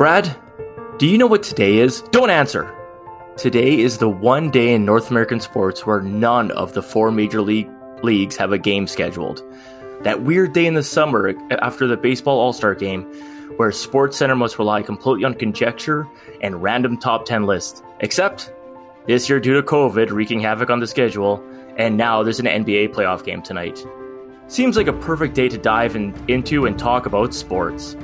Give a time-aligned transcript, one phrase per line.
[0.00, 0.34] Brad,
[0.96, 2.00] do you know what today is?
[2.10, 2.74] Don't answer.
[3.36, 7.42] Today is the one day in North American sports where none of the four major
[7.42, 7.68] league
[8.02, 9.42] leagues have a game scheduled.
[10.00, 13.02] That weird day in the summer after the baseball All Star game,
[13.58, 16.08] where Sports Center must rely completely on conjecture
[16.40, 17.82] and random top 10 lists.
[17.98, 18.50] Except
[19.06, 21.44] this year, due to COVID wreaking havoc on the schedule,
[21.76, 23.86] and now there's an NBA playoff game tonight.
[24.46, 27.96] Seems like a perfect day to dive in, into and talk about sports.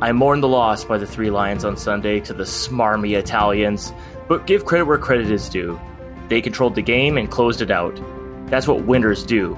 [0.00, 3.92] I mourn the loss by the Three Lions on Sunday to the smarmy Italians,
[4.28, 5.80] but give credit where credit is due.
[6.28, 8.00] They controlled the game and closed it out.
[8.46, 9.54] That's what winners do.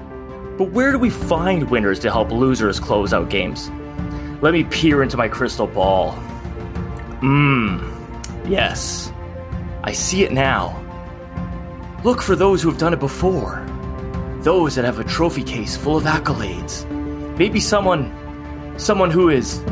[0.57, 3.69] But where do we find winners to help losers close out games?
[4.41, 6.13] Let me peer into my crystal ball.
[7.21, 7.81] Mmm,
[8.47, 9.11] yes.
[9.83, 10.83] I see it now.
[12.03, 13.65] Look for those who have done it before.
[14.41, 16.85] Those that have a trophy case full of accolades.
[17.37, 18.13] Maybe someone
[18.77, 19.63] someone who is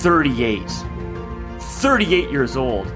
[0.00, 0.62] 38.
[1.58, 2.86] 38 years old.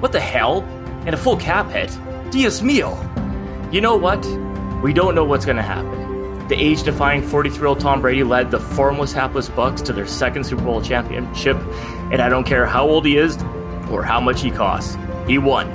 [0.00, 0.62] What the hell?
[1.04, 1.96] And a full cap hit?
[2.30, 2.96] Dios mio.
[3.70, 4.24] You know what?
[4.82, 6.48] We don't know what's going to happen.
[6.48, 10.06] The age defying 43 year old Tom Brady led the formless, hapless Bucs to their
[10.06, 11.58] second Super Bowl championship,
[12.10, 13.36] and I don't care how old he is
[13.90, 14.96] or how much he costs.
[15.26, 15.68] He won.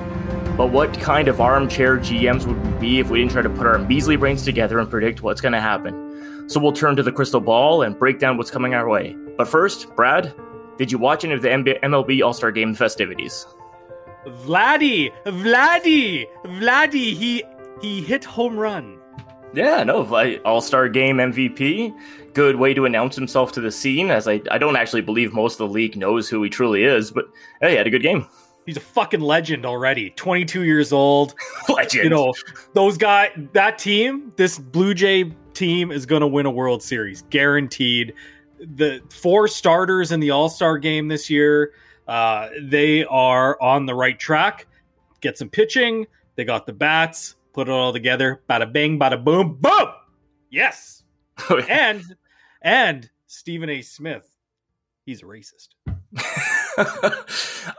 [0.58, 3.68] But what kind of armchair GMs would we be if we didn't try to put
[3.68, 6.50] our measly brains together and predict what's going to happen?
[6.50, 9.16] So we'll turn to the crystal ball and break down what's coming our way.
[9.38, 10.34] But first, Brad,
[10.78, 13.46] did you watch any of the MLB All Star Game festivities?
[14.26, 17.44] Vladdy, Vladdy, Vladdy, he
[17.82, 19.00] he hit home run.
[19.54, 20.04] Yeah, no,
[20.46, 21.94] All Star Game MVP.
[22.34, 25.60] Good way to announce himself to the scene, as I, I don't actually believe most
[25.60, 27.26] of the league knows who he truly is, but
[27.62, 28.26] hey, he had a good game.
[28.66, 30.10] He's a fucking legend already.
[30.12, 31.36] 22 years old.
[31.70, 32.06] legend.
[32.06, 32.34] You know,
[32.74, 37.24] those guys, that team, this Blue Jay team is going to win a World Series,
[37.30, 38.14] guaranteed.
[38.76, 41.74] The four starters in the All Star game this year,
[42.08, 44.68] uh, they are on the right track.
[45.22, 46.08] Get some pitching.
[46.36, 48.42] They got the bats put it all together.
[48.50, 49.90] Bada bing, bada boom, boom.
[50.50, 51.04] Yes.
[51.70, 52.04] and
[52.62, 53.82] and Stephen A.
[53.82, 54.28] Smith,
[55.06, 55.70] he's a racist.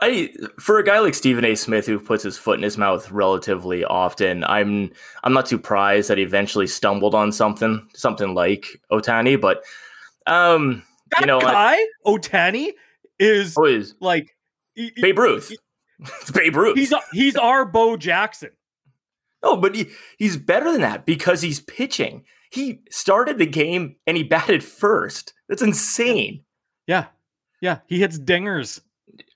[0.01, 1.55] I for a guy like Stephen A.
[1.55, 4.91] Smith who puts his foot in his mouth relatively often, I'm
[5.23, 9.63] I'm not surprised that he eventually stumbled on something something like Ohtani, but
[10.27, 12.71] um that you know guy Ohtani
[13.19, 14.35] is, oh, is like
[14.75, 15.49] Babe Ruth.
[15.49, 15.57] He,
[15.99, 16.77] it's Babe Ruth.
[16.77, 18.51] He's he's our Bo Jackson.
[19.43, 22.23] No, but he, he's better than that because he's pitching.
[22.49, 25.33] He started the game and he batted first.
[25.47, 26.43] That's insane.
[26.87, 27.05] Yeah,
[27.61, 27.79] yeah.
[27.85, 28.81] He hits dingers.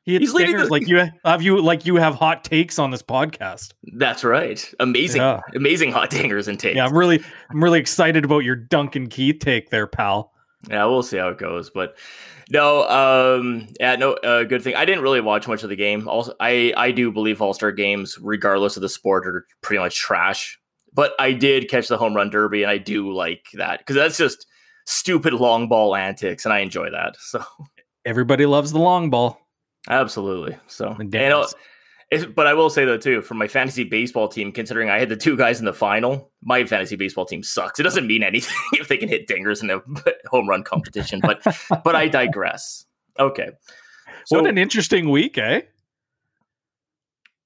[0.04, 2.90] He hits he's dingers the- like you have you like you have hot takes on
[2.92, 3.74] this podcast.
[3.94, 4.74] That's right.
[4.80, 5.42] Amazing, yeah.
[5.56, 6.76] amazing hot dingers and takes.
[6.76, 10.32] Yeah, I'm really I'm really excited about your Duncan Keith take there, pal.
[10.68, 11.98] Yeah, we'll see how it goes, but
[12.50, 14.76] no, um, yeah, no, uh, good thing.
[14.76, 16.08] I didn't really watch much of the game.
[16.08, 19.98] Also, I I do believe All Star games, regardless of the sport, are pretty much
[19.98, 20.60] trash.
[20.94, 24.18] But I did catch the home run derby, and I do like that because that's
[24.18, 24.48] just
[24.86, 27.16] stupid long ball antics, and I enjoy that.
[27.20, 27.44] So
[28.06, 29.40] everybody loves the long ball.
[29.88, 30.58] Absolutely.
[30.68, 31.46] So and, and
[32.36, 35.16] but I will say though too, for my fantasy baseball team, considering I had the
[35.16, 37.80] two guys in the final, my fantasy baseball team sucks.
[37.80, 39.82] It doesn't mean anything if they can hit dingers in a
[40.30, 41.20] home run competition.
[41.22, 41.44] But
[41.84, 42.86] but I digress.
[43.20, 43.50] Okay.
[44.26, 45.62] So, what an interesting week, eh?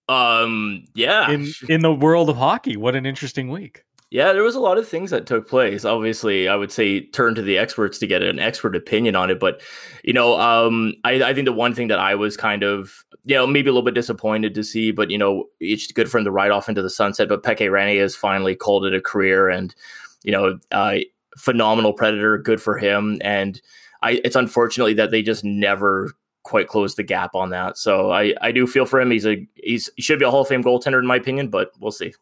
[0.10, 0.86] Um.
[0.96, 1.30] Yeah.
[1.30, 3.84] In in the world of hockey, what an interesting week.
[4.14, 5.84] Yeah, there was a lot of things that took place.
[5.84, 9.40] Obviously, I would say turn to the experts to get an expert opinion on it.
[9.40, 9.60] But
[10.04, 13.34] you know, um, I, I think the one thing that I was kind of, you
[13.34, 16.26] know, maybe a little bit disappointed to see, but you know, it's good for him
[16.26, 17.28] to ride off into the sunset.
[17.28, 19.74] But Pekka Rinne has finally called it a career, and
[20.22, 20.98] you know, uh,
[21.36, 23.20] phenomenal predator, good for him.
[23.24, 23.60] And
[24.04, 26.12] I, it's unfortunately that they just never
[26.44, 27.80] quite closed the gap on that.
[27.80, 29.10] So I, I do feel for him.
[29.10, 31.72] He's a he's he should be a Hall of Fame goaltender in my opinion, but
[31.80, 32.14] we'll see.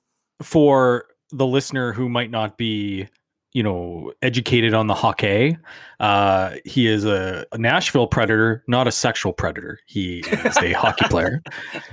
[0.42, 3.08] For the listener who might not be
[3.54, 5.58] you know educated on the hockey
[6.00, 11.06] uh he is a, a, nashville predator not a sexual predator he is a hockey
[11.10, 11.44] player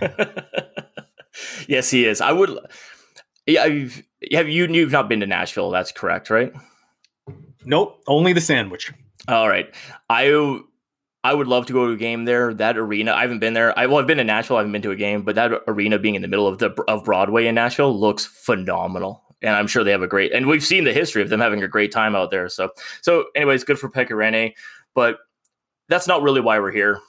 [1.68, 2.58] yes he is i would
[3.46, 4.02] yeah I've,
[4.32, 6.52] have you you've not been to nashville that's correct right
[7.64, 8.92] nope only the sandwich
[9.26, 9.72] all right
[10.08, 10.60] i
[11.24, 12.54] I would love to go to a game there.
[12.54, 13.76] That arena, I haven't been there.
[13.76, 14.56] I well, I've been to Nashville.
[14.56, 16.70] I haven't been to a game, but that arena being in the middle of the
[16.86, 20.32] of Broadway in Nashville looks phenomenal and I'm sure they have a great.
[20.32, 22.48] And we've seen the history of them having a great time out there.
[22.48, 22.70] So,
[23.02, 24.54] so anyways, good for Pekka Rinne,
[24.94, 25.18] but
[25.88, 27.00] that's not really why we're here.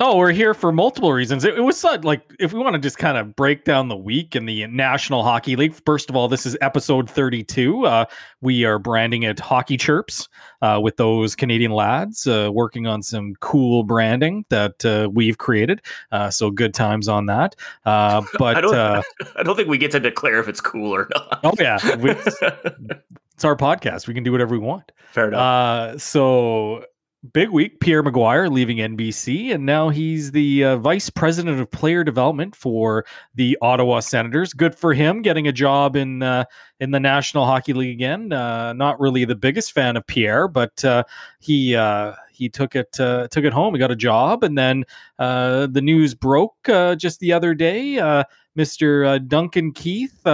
[0.00, 1.44] Oh, we're here for multiple reasons.
[1.44, 3.96] It, it was such, like if we want to just kind of break down the
[3.96, 5.74] week in the National Hockey League.
[5.84, 7.84] First of all, this is episode 32.
[7.84, 8.06] Uh,
[8.40, 10.30] we are branding it Hockey Chirps
[10.62, 15.82] uh, with those Canadian lads uh, working on some cool branding that uh, we've created.
[16.10, 17.54] Uh, so good times on that.
[17.84, 18.74] Uh, but I don't,
[19.36, 21.40] I don't think we get to declare if it's cool or not.
[21.44, 24.08] Oh yeah, we, it's our podcast.
[24.08, 24.90] We can do whatever we want.
[25.12, 26.00] Fair enough.
[26.00, 26.86] so
[27.32, 27.80] big week.
[27.80, 33.04] Pierre McGuire leaving NBC, and now he's the uh, vice president of player development for
[33.34, 34.52] the Ottawa Senators.
[34.52, 36.44] Good for him, getting a job in uh,
[36.80, 38.32] in the National Hockey League again.
[38.32, 41.04] Uh, not really the biggest fan of Pierre, but uh,
[41.38, 43.74] he uh, he took it uh, took it home.
[43.74, 44.84] He got a job, and then
[45.18, 46.56] the news broke
[46.96, 48.24] just the other day.
[48.54, 50.26] Mister Duncan Keith.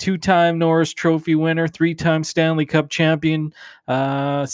[0.00, 3.54] Two-time Norris Trophy winner, three-time Stanley Cup champion,
[3.86, 4.44] uh,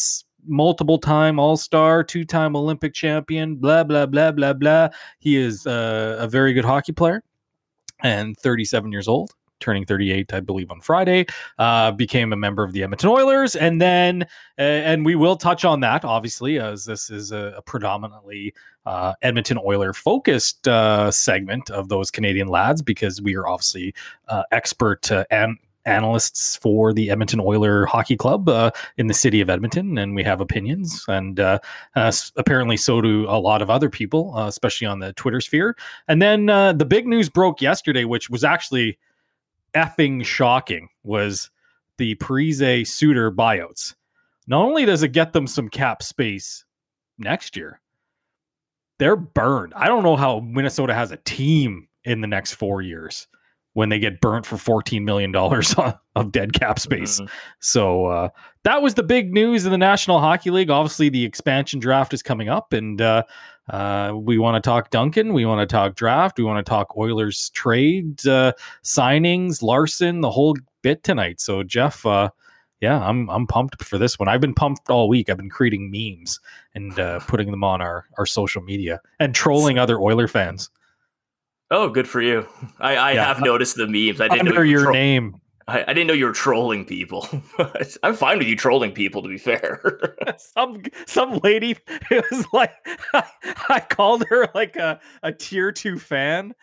[0.47, 4.89] multiple time All Star, two time Olympic champion, blah, blah, blah, blah, blah.
[5.19, 7.23] He is uh, a very good hockey player
[8.03, 9.33] and 37 years old.
[9.61, 11.27] Turning 38, I believe, on Friday,
[11.59, 14.23] uh, became a member of the Edmonton Oilers, and then,
[14.59, 18.55] uh, and we will touch on that, obviously, as this is a, a predominantly
[18.87, 23.95] uh, Edmonton Oiler focused uh, segment of those Canadian lads, because we are obviously
[24.29, 29.41] uh, expert uh, and analysts for the Edmonton Oiler Hockey Club uh, in the city
[29.41, 31.05] of Edmonton, and we have opinions.
[31.09, 31.59] And uh,
[31.97, 35.77] uh, apparently, so do a lot of other people, uh, especially on the Twitter sphere.
[36.09, 38.99] And then uh, the big news broke yesterday, which was actually
[39.75, 41.51] effing shocking, was
[41.97, 43.95] the Parise Suter buyouts.
[44.47, 46.65] Not only does it get them some cap space
[47.19, 47.81] next year,
[48.99, 49.73] they're burned.
[49.75, 53.29] I don't know how Minnesota has a team in the next four years
[53.75, 55.35] when they get burnt for $14 million
[56.17, 57.21] of dead cap space.
[57.21, 57.33] Mm-hmm.
[57.61, 58.29] So uh,
[58.65, 60.71] that was the big news in the National Hockey League.
[60.71, 63.23] Obviously, the expansion draft is coming up, and uh,
[63.69, 65.33] uh, we want to talk Duncan.
[65.33, 66.39] We want to talk draft.
[66.39, 68.53] We want to talk Oilers trade, uh,
[68.83, 71.41] signings, Larsson, the whole bit tonight.
[71.41, 72.31] So, Jeff, uh,
[72.81, 74.29] yeah, I'm I'm pumped for this one.
[74.29, 75.29] I've been pumped all week.
[75.29, 76.41] I've been creating memes
[76.75, 80.71] and uh, putting them on our, our social media and trolling other Oiler fans.
[81.71, 82.47] Oh, good for you.
[82.79, 83.27] I, I yeah.
[83.27, 84.21] have noticed the memes.
[84.21, 85.41] I didn't Under know you your tro- name.
[85.69, 87.29] I, I, didn't know you were trolling people.
[88.03, 90.17] I'm fine with you trolling people, to be fair.
[90.39, 91.77] some some lady
[92.11, 92.73] it was like
[93.15, 93.25] I,
[93.69, 96.55] I called her like a, a tier two fan.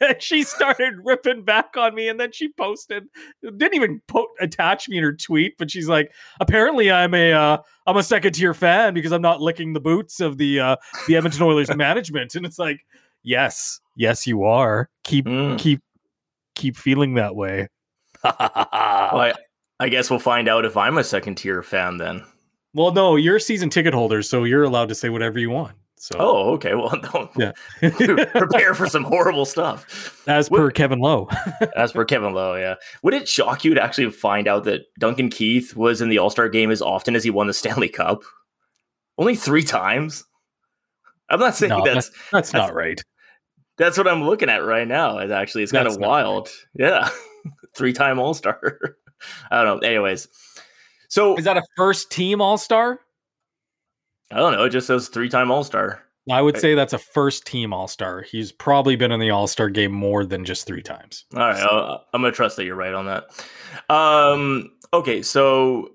[0.00, 3.08] And she started ripping back on me, and then she posted,
[3.42, 7.58] didn't even po- attach me in her tweet, but she's like, "Apparently, I'm a am
[7.88, 10.76] uh, a second tier fan because I'm not licking the boots of the uh,
[11.08, 12.86] the Edmonton Oilers management." And it's like,
[13.24, 14.88] yes, yes, you are.
[15.04, 15.58] Keep mm.
[15.58, 15.80] keep
[16.54, 17.68] keep feeling that way.
[18.24, 19.34] well, I,
[19.80, 22.22] I guess we'll find out if I'm a second tier fan then.
[22.74, 25.76] Well, no, you're a season ticket holder, so you're allowed to say whatever you want.
[26.02, 26.74] So, oh, okay.
[26.74, 27.52] Well, don't yeah.
[28.32, 30.26] prepare for some horrible stuff.
[30.26, 31.28] As per Kevin Lowe.
[31.76, 32.74] as per Kevin Lowe, yeah.
[33.04, 36.30] Would it shock you to actually find out that Duncan Keith was in the All
[36.30, 38.22] Star game as often as he won the Stanley Cup?
[39.16, 40.24] Only three times.
[41.28, 43.00] I'm not saying no, that's, that's, that's not right.
[43.78, 45.18] That's what I'm looking at right now.
[45.18, 46.50] It actually it's kind of wild.
[46.78, 46.88] Right.
[46.88, 47.08] Yeah,
[47.76, 48.58] three time All Star.
[49.50, 49.88] I don't know.
[49.88, 50.28] Anyways,
[51.08, 53.00] so is that a first team All Star?
[54.30, 54.64] I don't know.
[54.64, 56.02] It just says three time All Star.
[56.30, 58.22] I would say that's a first team All Star.
[58.22, 61.24] He's probably been in the All Star game more than just three times.
[61.34, 62.00] All right, so.
[62.12, 63.24] I'm gonna trust that you're right on that.
[63.90, 65.90] Um, okay, so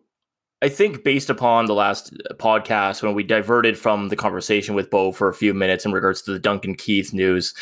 [0.62, 5.12] I think based upon the last podcast when we diverted from the conversation with Bo
[5.12, 7.54] for a few minutes in regards to the Duncan Keith news.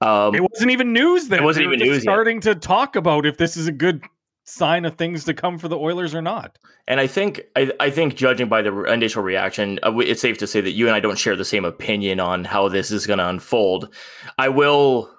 [0.00, 1.42] Um, it wasn't even news then.
[1.42, 2.02] It wasn't even news.
[2.02, 2.42] Starting yet.
[2.42, 4.02] to talk about if this is a good
[4.44, 6.58] sign of things to come for the Oilers or not.
[6.86, 10.46] And I think I, I think judging by the initial reaction, uh, it's safe to
[10.46, 13.18] say that you and I don't share the same opinion on how this is going
[13.18, 13.94] to unfold.
[14.36, 15.10] I will,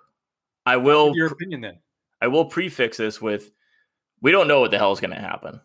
[0.65, 1.15] I will.
[1.15, 1.79] Your opinion then.
[2.21, 3.51] I will prefix this with,
[4.21, 5.59] we don't know what the hell is going to happen.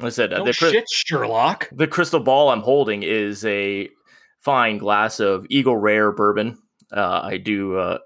[0.00, 1.68] I said no the shit, Sherlock.
[1.72, 3.88] The crystal ball I'm holding is a
[4.40, 6.58] fine glass of Eagle Rare bourbon.
[6.92, 7.76] Uh, I do.
[7.76, 7.98] Uh,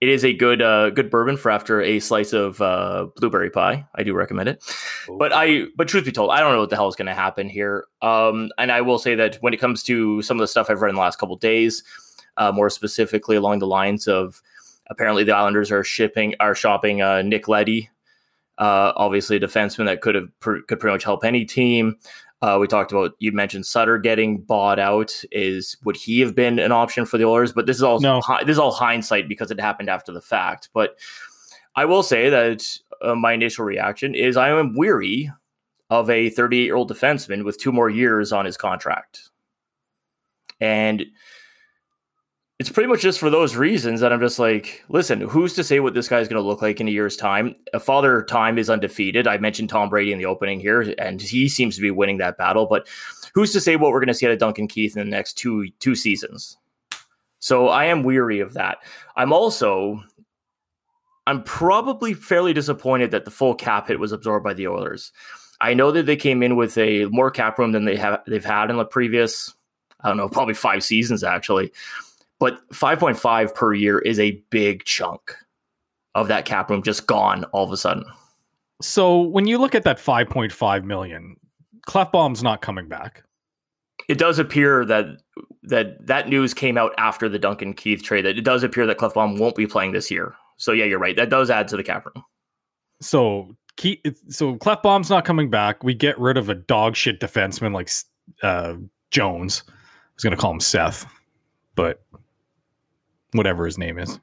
[0.00, 3.86] it is a good uh, good bourbon for after a slice of uh, blueberry pie.
[3.94, 4.64] I do recommend it.
[5.08, 5.18] Ooh.
[5.18, 7.14] But I, but truth be told, I don't know what the hell is going to
[7.14, 7.86] happen here.
[8.00, 10.80] Um, and I will say that when it comes to some of the stuff I've
[10.80, 11.84] read in the last couple days,
[12.36, 14.40] uh, more specifically along the lines of
[14.86, 17.90] apparently the Islanders are shipping are shopping uh, Nick Leddy
[18.60, 21.96] uh, obviously, a defenseman that could have pr- could pretty much help any team.
[22.42, 25.12] Uh, we talked about you mentioned Suter getting bought out.
[25.32, 27.52] Is would he have been an option for the Oilers?
[27.52, 28.20] But this is all no.
[28.20, 30.68] hi- this is all hindsight because it happened after the fact.
[30.74, 30.98] But
[31.74, 32.66] I will say that
[33.02, 35.32] uh, my initial reaction is I am weary
[35.88, 39.30] of a 38 year old defenseman with two more years on his contract.
[40.60, 41.06] And
[42.60, 45.80] it's pretty much just for those reasons that I'm just like, listen, who's to say
[45.80, 47.54] what this guy's going to look like in a year's time?
[47.80, 49.26] Father time is undefeated.
[49.26, 52.36] I mentioned Tom Brady in the opening here, and he seems to be winning that
[52.36, 52.66] battle.
[52.66, 52.86] But
[53.32, 55.38] who's to say what we're going to see out of Duncan Keith in the next
[55.38, 56.58] two two seasons?
[57.38, 58.76] So I am weary of that.
[59.16, 60.04] I'm also,
[61.26, 65.12] I'm probably fairly disappointed that the full cap hit was absorbed by the Oilers.
[65.62, 68.44] I know that they came in with a more cap room than they have they've
[68.44, 69.54] had in the previous,
[70.00, 71.72] I don't know, probably five seasons actually.
[72.40, 75.36] But 5.5 per year is a big chunk
[76.14, 78.04] of that cap room just gone all of a sudden.
[78.82, 81.36] So when you look at that 5.5 million,
[81.86, 83.22] Klefbom's not coming back.
[84.08, 85.06] It does appear that
[85.62, 88.24] that that news came out after the Duncan Keith trade.
[88.24, 90.34] That it does appear that Klefbom won't be playing this year.
[90.56, 91.16] So yeah, you're right.
[91.16, 92.24] That does add to the cap room.
[93.00, 95.84] So Keith, so Klefbom's not coming back.
[95.84, 97.90] We get rid of a dog shit defenseman like
[98.42, 98.76] uh,
[99.10, 99.62] Jones.
[99.68, 99.72] I
[100.14, 101.06] was going to call him Seth,
[101.76, 102.02] but
[103.32, 104.18] whatever his name is.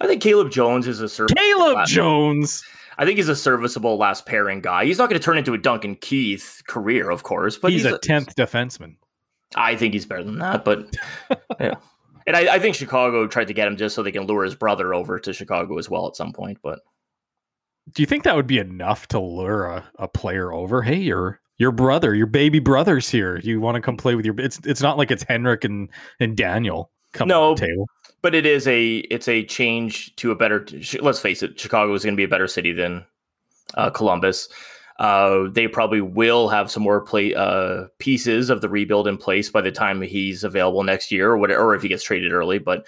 [0.00, 2.64] I think Caleb Jones is a serviceable Caleb last, Jones.
[2.98, 4.84] I think he's a serviceable last pairing guy.
[4.84, 7.92] He's not going to turn into a Duncan Keith career, of course, but he's, he's
[7.92, 8.96] a tenth defenseman.
[9.54, 10.94] I think he's better than that, but
[11.60, 11.74] yeah.
[12.26, 14.54] And I, I, think Chicago tried to get him just so they can lure his
[14.54, 16.58] brother over to Chicago as well at some point.
[16.62, 16.80] But
[17.92, 20.82] do you think that would be enough to lure a, a player over?
[20.82, 23.38] Hey, your your brother, your baby brother's here.
[23.38, 24.38] You want to come play with your?
[24.38, 25.88] It's it's not like it's Henrik and
[26.20, 27.86] and Daniel coming no, to the table
[28.22, 30.66] but it is a it's a change to a better.
[31.00, 33.04] Let's face it, Chicago is going to be a better city than
[33.74, 34.48] uh, Columbus.
[34.98, 39.48] Uh, they probably will have some more play uh, pieces of the rebuild in place
[39.48, 42.58] by the time he's available next year, or whatever, or if he gets traded early.
[42.58, 42.86] But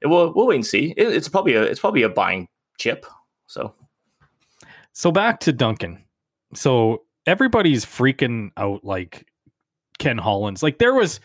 [0.00, 0.92] it will we'll wait and see.
[0.96, 2.48] It, it's probably a it's probably a buying
[2.78, 3.06] chip.
[3.46, 3.74] So,
[4.92, 6.04] so back to Duncan.
[6.54, 9.28] So everybody's freaking out like
[9.98, 10.60] Ken Holland.
[10.62, 11.20] Like there was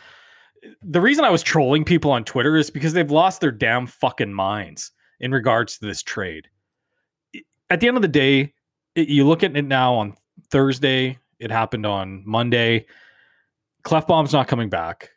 [0.81, 4.33] the reason I was trolling people on Twitter is because they've lost their damn fucking
[4.33, 6.47] minds in regards to this trade.
[7.69, 8.53] At the end of the day,
[8.95, 10.15] it, you look at it now on
[10.49, 12.85] Thursday, it happened on Monday.
[13.83, 15.11] Klefbom's not coming back.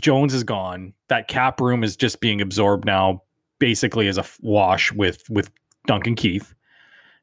[0.00, 0.92] Jones is gone.
[1.08, 3.22] That cap room is just being absorbed now,
[3.58, 5.50] basically as a wash with with
[5.86, 6.54] Duncan Keith.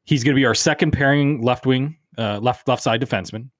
[0.04, 3.50] He's going to be our second pairing left wing, uh, left left side defenseman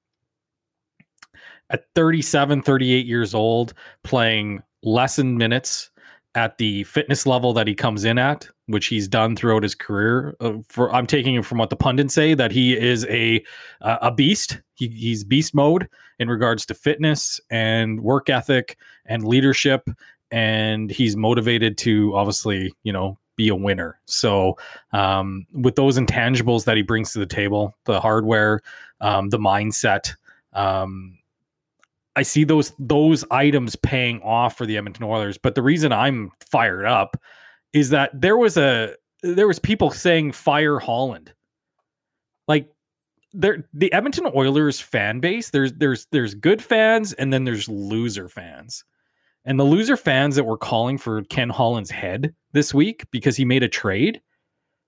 [1.69, 5.89] at 37, 38 years old, playing less than minutes
[6.35, 10.35] at the fitness level that he comes in at, which he's done throughout his career.
[10.41, 13.43] Uh, for I'm taking it from what the pundits say that he is a
[13.81, 14.61] uh, a beast.
[14.75, 15.87] He, he's beast mode
[16.19, 19.87] in regards to fitness and work ethic and leadership,
[20.29, 23.99] and he's motivated to obviously you know be a winner.
[24.05, 24.57] So
[24.91, 28.61] um, with those intangibles that he brings to the table, the hardware,
[29.01, 30.13] um, the mindset.
[30.53, 31.17] Um,
[32.15, 35.37] I see those those items paying off for the Edmonton Oilers.
[35.37, 37.17] But the reason I'm fired up
[37.73, 41.33] is that there was a there was people saying fire Holland.
[42.47, 42.69] Like
[43.33, 48.29] there the Edmonton Oilers fan base, there's there's there's good fans and then there's loser
[48.29, 48.83] fans.
[49.43, 53.45] And the loser fans that were calling for Ken Holland's head this week because he
[53.45, 54.21] made a trade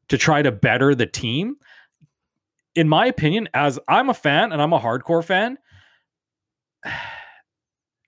[0.07, 1.57] to try to better the team.
[2.73, 5.57] In my opinion, as I'm a fan and I'm a hardcore fan,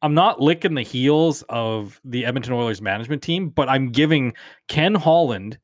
[0.02, 4.34] I'm not licking the heels of the Edmonton Oilers management team, but I'm giving
[4.68, 5.60] Ken Holland,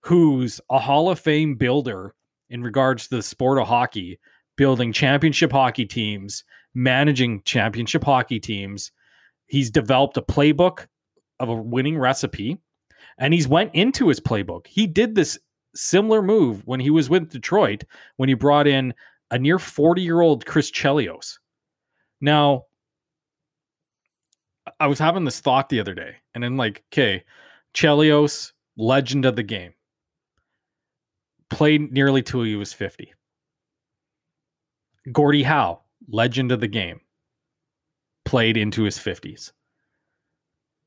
[0.00, 2.14] who's a Hall of Fame builder
[2.48, 4.18] in regards to the sport of hockey,
[4.56, 8.90] building championship hockey teams, managing championship hockey teams.
[9.46, 10.86] He's developed a playbook
[11.38, 12.58] of a winning recipe
[13.18, 14.66] and he's went into his playbook.
[14.66, 15.38] He did this
[15.74, 17.84] similar move when he was with Detroit
[18.16, 18.94] when he brought in
[19.30, 21.38] a near 40-year-old Chris Chelios.
[22.20, 22.64] Now,
[24.80, 27.24] I was having this thought the other day, and then like, okay,
[27.74, 29.74] Chelios, legend of the game,
[31.50, 33.12] played nearly till he was 50.
[35.12, 37.00] Gordie Howe, legend of the game,
[38.24, 39.52] played into his 50s.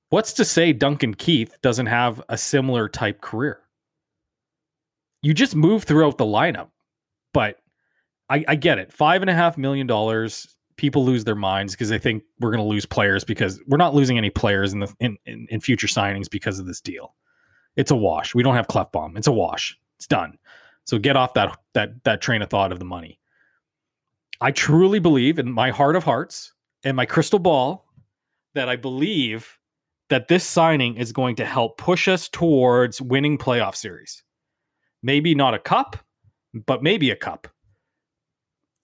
[0.10, 3.60] What's to say Duncan Keith doesn't have a similar type career?
[5.22, 6.70] You just move throughout the lineup,
[7.34, 7.58] but
[8.30, 8.94] I, I get it.
[8.94, 12.64] Five and a half million dollars people lose their minds because they think we're going
[12.64, 15.88] to lose players because we're not losing any players in the in, in, in, future
[15.88, 17.16] signings because of this deal.
[17.76, 18.34] It's a wash.
[18.34, 19.18] We don't have Klefbom.
[19.18, 19.78] It's a wash.
[19.98, 20.38] It's done.
[20.86, 23.20] So get off that that that train of thought of the money.
[24.40, 26.54] I truly believe in my heart of hearts
[26.84, 27.86] and my crystal ball
[28.54, 29.58] that I believe
[30.10, 34.24] that this signing is going to help push us towards winning playoff series.
[35.04, 35.98] Maybe not a cup,
[36.54, 37.48] but maybe a cup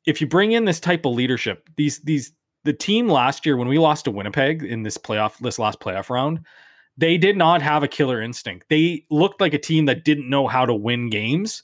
[0.06, 2.34] if you bring in this type of leadership, these these
[2.64, 6.10] the team last year when we lost to Winnipeg in this playoff this last playoff
[6.10, 6.40] round,
[6.98, 8.68] they did not have a killer instinct.
[8.70, 11.64] They looked like a team that didn't know how to win games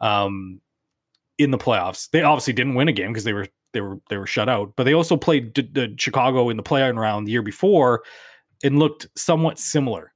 [0.00, 0.60] um,
[1.38, 2.10] in the playoffs.
[2.10, 4.74] They obviously didn't win a game because they were they were they were shut out,
[4.76, 8.02] but they also played d- d- Chicago in the play-in round the year before
[8.62, 10.12] and looked somewhat similar.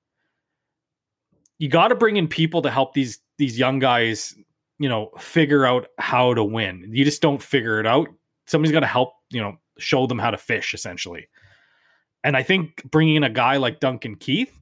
[1.58, 4.34] You got to bring in people to help these these young guys,
[4.78, 6.90] you know, figure out how to win.
[6.92, 8.08] You just don't figure it out.
[8.46, 11.28] Somebody's got to help, you know, show them how to fish essentially.
[12.24, 14.52] And I think bringing in a guy like Duncan Keith,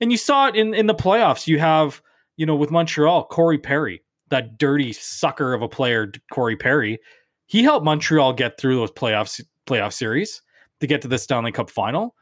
[0.00, 1.46] and you saw it in in the playoffs.
[1.46, 2.02] You have,
[2.36, 6.98] you know, with Montreal, Corey Perry, that dirty sucker of a player, Corey Perry.
[7.46, 10.42] He helped Montreal get through those playoffs playoff series
[10.80, 12.14] to get to the Stanley Cup final.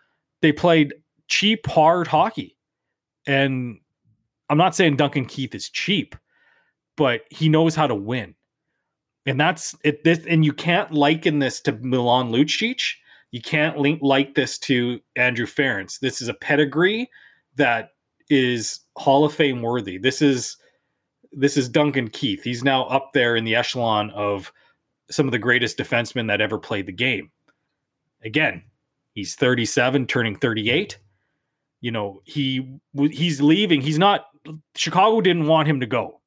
[0.43, 0.95] They played
[1.29, 2.57] cheap, hard hockey.
[3.27, 3.79] And
[4.49, 6.15] I'm not saying Duncan Keith is cheap,
[6.97, 8.35] but he knows how to win.
[9.27, 10.05] And that's it.
[10.05, 12.95] This and you can't liken this to Milan Lucic
[13.35, 15.99] you can't link like this to Andrew Ference.
[15.99, 17.11] This is a pedigree
[17.57, 17.89] that
[18.31, 19.99] is Hall of Fame worthy.
[19.99, 20.57] This is
[21.33, 22.45] this is Duncan Keith.
[22.45, 24.53] He's now up there in the echelon of
[25.11, 27.33] some of the greatest defensemen that ever played the game.
[28.25, 28.63] Again,
[29.15, 30.97] he's 37 turning 38.
[31.81, 33.81] You know, he he's leaving.
[33.81, 34.27] He's not
[34.77, 36.21] Chicago didn't want him to go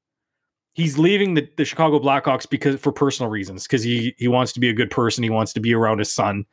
[0.77, 4.59] he's leaving the, the Chicago Blackhawks because for personal reasons because he he wants to
[4.59, 5.23] be a good person.
[5.23, 6.45] He wants to be around his son.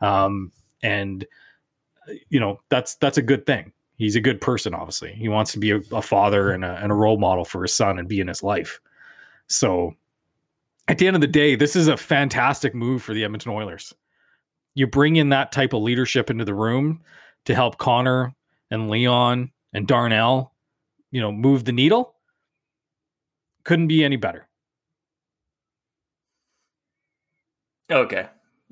[0.00, 1.24] Um, and
[2.28, 3.72] you know that's that's a good thing.
[3.96, 5.12] He's a good person obviously.
[5.12, 7.72] He wants to be a, a father and a, and a role model for his
[7.72, 8.80] son and be in his life.
[9.46, 9.94] So
[10.88, 13.94] at the end of the day this is a fantastic move for the Edmonton Oilers.
[14.74, 17.00] You bring in that type of leadership into the room
[17.44, 18.34] to help Connor
[18.70, 20.52] and Leon and Darnell
[21.12, 22.16] you know move the needle
[23.68, 24.48] couldn't be any better.
[27.90, 28.26] Okay.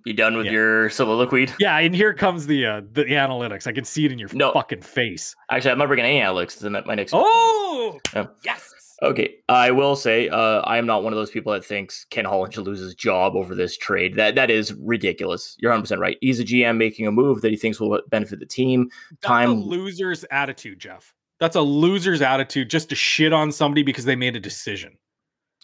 [0.07, 0.53] You done with yeah.
[0.53, 1.49] your soliloquy?
[1.61, 3.67] Yeah, and here comes the uh, the analytics.
[3.67, 4.53] I can see it in your no.
[4.53, 5.37] fucking face.
[5.51, 7.13] Actually, I'm not bringing any analytics to my next.
[7.15, 8.01] Oh,
[8.43, 8.73] yes.
[9.03, 12.25] Okay, I will say uh, I am not one of those people that thinks Ken
[12.25, 14.15] Holland should lose his job over this trade.
[14.15, 15.57] That that is ridiculous.
[15.59, 16.17] You're 100 percent right.
[16.23, 18.89] He's a GM making a move that he thinks will benefit the team.
[19.11, 21.13] That's Time loser's attitude, Jeff.
[21.39, 24.97] That's a loser's attitude just to shit on somebody because they made a decision.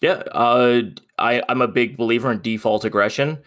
[0.01, 0.81] Yeah, uh,
[1.17, 3.39] I, I'm a big believer in default aggression,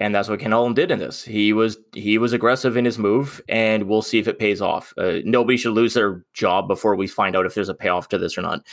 [0.00, 1.22] and that's what Ken Holland did in this.
[1.22, 4.92] He was he was aggressive in his move, and we'll see if it pays off.
[4.98, 8.18] Uh, nobody should lose their job before we find out if there's a payoff to
[8.18, 8.66] this or not.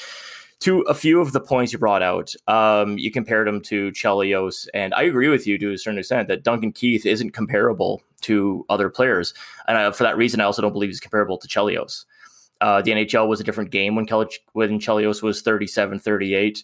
[0.62, 4.68] To a few of the points you brought out, um, you compared him to Chelios,
[4.74, 8.66] and I agree with you to a certain extent that Duncan Keith isn't comparable to
[8.68, 9.36] other players,
[9.68, 12.06] and I, for that reason, I also don't believe he's comparable to Chelios.
[12.62, 16.64] Uh, the NHL was a different game when, Kel- when Chelios was 37 38.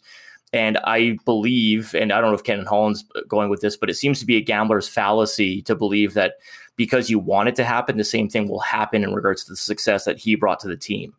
[0.54, 3.96] And I believe, and I don't know if Ken Holland's going with this, but it
[3.96, 6.36] seems to be a gambler's fallacy to believe that
[6.76, 9.58] because you want it to happen, the same thing will happen in regards to the
[9.58, 11.14] success that he brought to the team.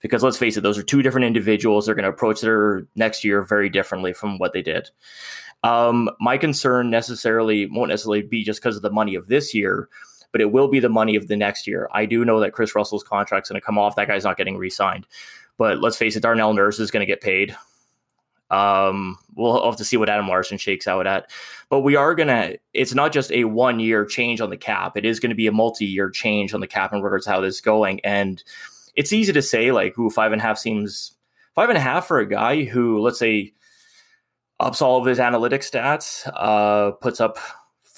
[0.00, 1.84] Because let's face it, those are two different individuals.
[1.84, 4.88] They're going to approach their next year very differently from what they did.
[5.64, 9.88] Um, my concern necessarily won't necessarily be just because of the money of this year,
[10.32, 11.88] but it will be the money of the next year.
[11.92, 13.96] I do know that Kris Russell's contract's going to come off.
[13.96, 15.06] That guy's not getting re-signed.
[15.56, 17.56] But let's face it, Darnell Nurse is going to get paid.
[18.50, 21.30] Um, we'll have to see what Adam Larsson shakes out at.
[21.68, 24.96] But we are going to, it's not just a one year change on the cap.
[24.96, 27.32] It is going to be a multi year change on the cap in regards to
[27.32, 28.00] how this is going.
[28.00, 28.42] And
[28.94, 31.12] it's easy to say, like, who five and a half seems
[31.54, 33.52] five and a half for a guy who, let's say,
[34.60, 37.38] ups all of his analytic stats, uh, puts up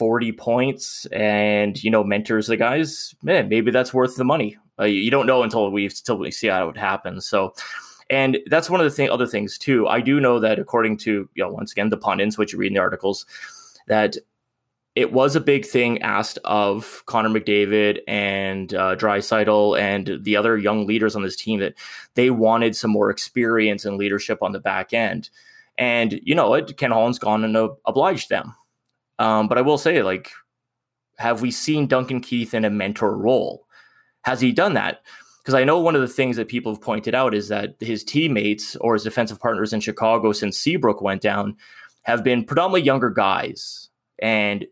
[0.01, 4.85] 40 points and you know mentors the guys man maybe that's worth the money uh,
[4.85, 7.53] you don't know until we until we see how it happens so
[8.09, 11.29] and that's one of the thing, other things too i do know that according to
[11.35, 13.27] you know once again the pundits which you read in the articles
[13.89, 14.17] that
[14.95, 20.57] it was a big thing asked of Connor McDavid and uh, Draisaitl and the other
[20.57, 21.75] young leaders on this team that
[22.15, 25.31] they wanted some more experience and leadership on the back end.
[25.79, 26.77] And you know what?
[26.77, 28.55] Ken Holland's gone and uh, obliged them.
[29.21, 30.31] Um, but I will say, like,
[31.19, 33.67] have we seen Duncan Keith in a mentor role?
[34.23, 35.03] Has he done that?
[35.39, 38.03] Because I know one of the things that people have pointed out is that his
[38.03, 41.57] teammates or his defensive partners in Chicago since Seabrook went down
[42.05, 43.91] have been predominantly younger guys.
[44.21, 44.67] And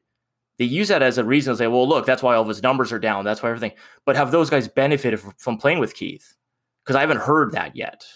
[0.58, 2.62] they use that as a reason to say, well, look, that's why all of his
[2.62, 3.26] numbers are down.
[3.26, 3.72] That's why everything.
[4.06, 6.34] But have those guys benefited from playing with Keith?
[6.84, 8.06] Because I haven't heard that yet.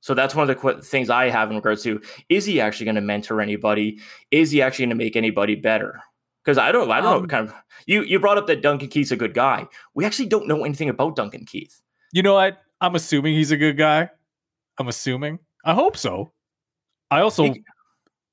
[0.00, 2.86] So that's one of the qu- things I have in regards to is he actually
[2.86, 3.98] going to mentor anybody?
[4.30, 6.00] Is he actually going to make anybody better?
[6.42, 7.28] Because I don't, I don't um, know.
[7.28, 7.54] Kind of,
[7.86, 9.66] you you brought up that Duncan Keith's a good guy.
[9.94, 11.82] We actually don't know anything about Duncan Keith.
[12.12, 12.58] You know what?
[12.80, 14.08] I'm assuming he's a good guy.
[14.78, 15.38] I'm assuming.
[15.64, 16.32] I hope so.
[17.10, 17.62] I also, he,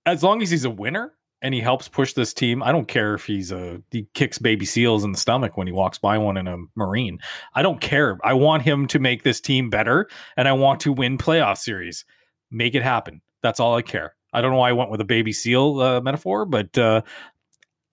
[0.05, 2.63] as long as he's a winner, and he helps push this team.
[2.63, 5.73] I don't care if he's a he kicks baby seals in the stomach when he
[5.73, 7.19] walks by one in a marine.
[7.53, 8.17] I don't care.
[8.23, 12.05] I want him to make this team better and I want to win playoff series.
[12.49, 13.21] Make it happen.
[13.43, 14.15] That's all I care.
[14.33, 17.01] I don't know why I went with a baby seal uh, metaphor, but uh,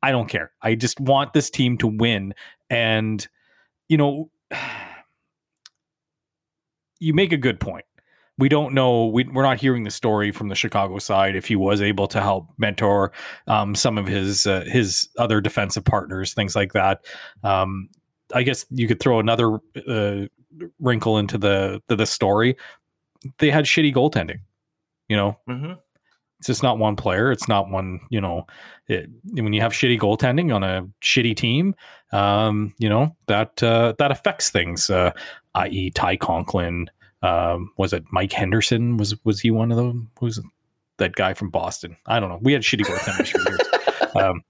[0.02, 0.52] I don't care.
[0.62, 2.34] I just want this team to win
[2.70, 3.26] and
[3.88, 4.30] you know
[6.98, 7.84] you make a good point
[8.38, 11.56] we don't know we, we're not hearing the story from the chicago side if he
[11.56, 13.12] was able to help mentor
[13.46, 17.04] um, some of his uh, his other defensive partners things like that.
[17.42, 17.88] Um,
[18.34, 20.26] i guess you could throw another uh,
[20.78, 22.56] wrinkle into the, the, the story.
[23.38, 24.40] They had shitty goaltending
[25.08, 25.38] you know?
[25.48, 25.72] Mm-hmm.
[26.38, 27.30] it's just not one player.
[27.30, 28.46] It's not one you know
[28.88, 31.74] it, when you have shitty goaltending on a shitty team
[32.12, 35.12] um, you know that uh, that affects things uh,
[35.54, 36.90] i.e ty conklin
[37.24, 38.98] um, was it Mike Henderson?
[38.98, 40.10] Was was he one of them?
[40.20, 40.38] Who's
[40.98, 41.96] that guy from Boston?
[42.06, 42.38] I don't know.
[42.42, 43.60] We had shitty goaltenders for years.
[44.16, 44.42] Um,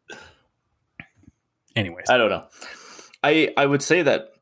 [1.75, 2.47] anyways, I don't know.
[3.23, 4.33] I I would say that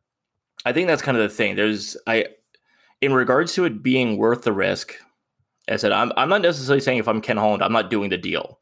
[0.66, 1.55] I think that's kind of the thing.
[1.55, 2.27] There's I
[3.01, 4.95] in regards to it being worth the risk.
[5.71, 8.18] I said I'm I'm not necessarily saying if I'm Ken Holland, I'm not doing the
[8.18, 8.59] deal.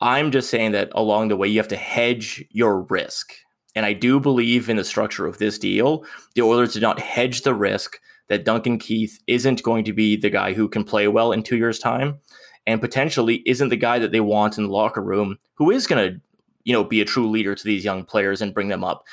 [0.00, 3.32] I'm just saying that along the way you have to hedge your risk.
[3.74, 6.04] And I do believe in the structure of this deal.
[6.36, 10.30] The Oilers did not hedge the risk that Duncan Keith isn't going to be the
[10.30, 12.18] guy who can play well in two years' time,
[12.66, 16.12] and potentially isn't the guy that they want in the locker room who is going
[16.12, 16.20] to,
[16.64, 19.04] you know, be a true leader to these young players and bring them up.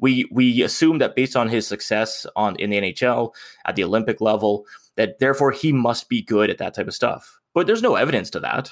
[0.00, 3.32] We we assume that based on his success on in the NHL
[3.66, 7.38] at the Olympic level, that therefore he must be good at that type of stuff.
[7.54, 8.70] But there's no evidence to that.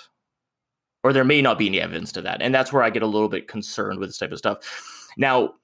[1.02, 2.42] Or there may not be any evidence to that.
[2.42, 4.58] And that's where I get a little bit concerned with this type of stuff.
[5.16, 5.54] Now,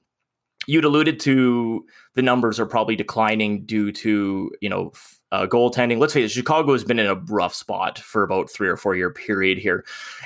[0.67, 4.93] you'd alluded to the numbers are probably declining due to you know
[5.33, 5.99] uh, goaltending.
[5.99, 8.95] Let's face it, Chicago has been in a rough spot for about three or four
[8.95, 9.85] year period here,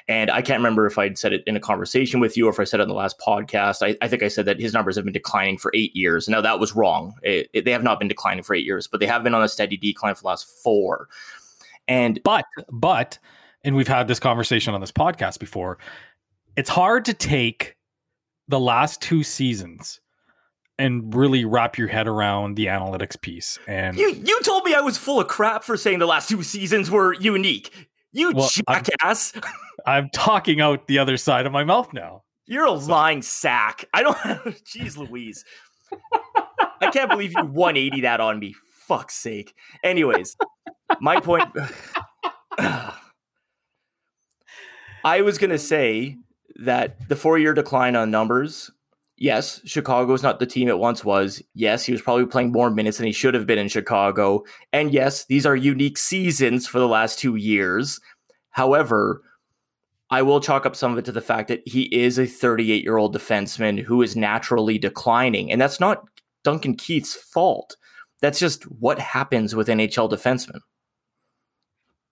[0.09, 2.61] and I can't remember if I'd said it in a conversation with you or if
[2.61, 3.87] I said it in the last podcast.
[3.87, 6.29] I, I think I said that his numbers have been declining for eight years.
[6.29, 7.15] Now that was wrong.
[7.23, 9.43] It, it, they have not been declining for eight years, but they have been on
[9.43, 11.09] a steady decline for the last four.
[11.89, 13.19] And but but
[13.65, 15.79] and we've had this conversation on this podcast before.
[16.57, 17.77] It's hard to take
[18.49, 20.01] the last two seasons
[20.81, 23.59] and really wrap your head around the analytics piece.
[23.69, 26.43] And you you told me I was full of crap for saying the last two
[26.43, 27.89] seasons were unique.
[28.13, 29.33] You well, jackass.
[29.37, 29.43] I'm,
[29.87, 32.25] I'm, talking out the other side of my mouth now.
[32.47, 32.91] You're a so.
[32.91, 33.85] lying sack.
[33.95, 34.17] I don't
[34.65, 35.45] jeez Louise.
[36.81, 38.55] I can't believe you 180 that on me.
[38.87, 39.55] Fuck's sake.
[39.85, 40.37] Anyways,
[41.01, 41.49] my point
[45.05, 46.17] I was going to say
[46.57, 48.71] that the four year decline on numbers
[49.21, 51.41] yes, Chicago is not the team it once was.
[51.55, 54.43] Yes, he was probably playing more minutes than he should have been in Chicago.
[54.73, 58.01] And yes, these are unique seasons for the last two years.
[58.51, 59.23] However,
[60.11, 62.83] I will chalk up some of it to the fact that he is a 38
[62.83, 65.53] year old defenseman who is naturally declining.
[65.53, 66.03] And that's not
[66.43, 67.77] Duncan Keith's fault.
[68.21, 70.61] That's just what happens with NHL defensemen.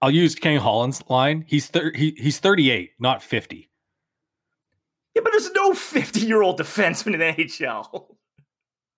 [0.00, 1.44] I'll use Ken Holland's line.
[1.48, 3.68] He's thir- he, he's 38, not 50.
[5.14, 8.06] Yeah, but there's no 50 year old defenseman in the NHL.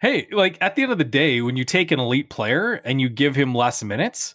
[0.01, 3.01] Hey, like at the end of the day, when you take an elite player and
[3.01, 4.35] you give him less minutes,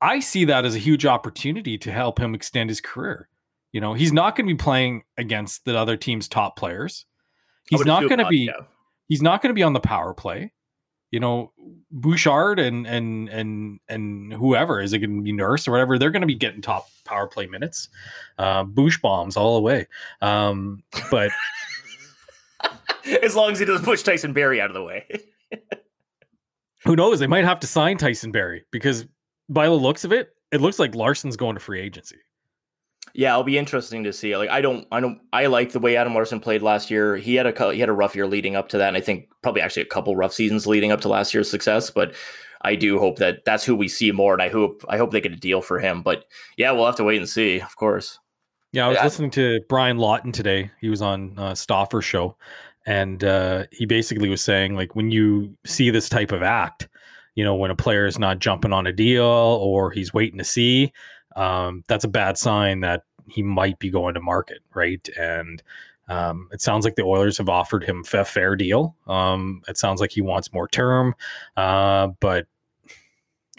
[0.00, 3.28] I see that as a huge opportunity to help him extend his career.
[3.72, 7.04] You know, he's not going to be playing against the other team's top players.
[7.68, 8.50] He's not going to be.
[9.08, 10.52] He's not going to be on the power play
[11.10, 11.52] you know,
[11.90, 16.10] Bouchard and and and and whoever is it going to be Nurse or whatever, they're
[16.10, 17.88] going to be getting top power play minutes,
[18.38, 19.86] uh, Boosh bombs all the way.
[20.20, 21.30] Um, but
[23.22, 25.06] as long as he doesn't push Tyson Barrie out of the way,
[26.84, 27.20] who knows?
[27.20, 29.06] They might have to sign Tyson Barrie because
[29.48, 32.16] by the looks of it, it looks like Larsson's going to free agency.
[33.14, 34.36] Yeah, it'll be interesting to see.
[34.36, 37.16] Like I don't, I don't, I like the way Adam Larsson played last year.
[37.16, 39.28] He had a he had a rough year leading up to that, and I think
[39.42, 41.90] probably actually a couple rough seasons leading up to last year's success.
[41.90, 42.14] But
[42.62, 45.20] I do hope that that's who we see more, and I hope I hope they
[45.20, 46.02] get a deal for him.
[46.02, 46.24] But
[46.56, 48.18] yeah, we'll have to wait and see, of course.
[48.72, 49.04] Yeah, I was yeah.
[49.04, 50.70] listening to Brian Lawton today.
[50.80, 52.36] He was on uh, Stauffer show,
[52.86, 56.88] and uh, he basically was saying like when you see this type of act,
[57.34, 60.44] you know, when a player is not jumping on a deal or he's waiting to
[60.44, 60.92] see
[61.38, 65.06] um, that's a bad sign that he might be going to market, right?
[65.18, 65.62] And
[66.08, 68.96] um, it sounds like the Oilers have offered him a fair deal.
[69.06, 71.14] Um, it sounds like he wants more term,
[71.56, 72.46] uh, but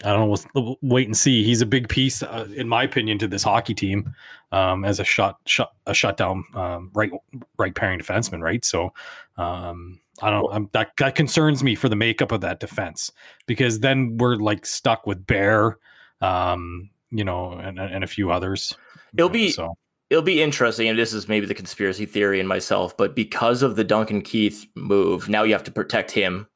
[0.02, 0.36] I don't know.
[0.54, 1.44] We'll, wait and see.
[1.44, 4.14] He's a big piece, uh, in my opinion, to this hockey team
[4.50, 7.10] um, as a shut, shut a shutdown um, right
[7.58, 8.40] right pairing defenseman.
[8.40, 8.92] Right, so
[9.36, 10.52] um, I don't.
[10.52, 13.12] I'm, that that concerns me for the makeup of that defense
[13.46, 15.76] because then we're like stuck with Bear,
[16.22, 18.74] um, you know, and, and a few others.
[19.16, 19.76] It'll be so.
[20.08, 23.76] it'll be interesting, and this is maybe the conspiracy theory in myself, but because of
[23.76, 26.46] the Duncan Keith move, now you have to protect him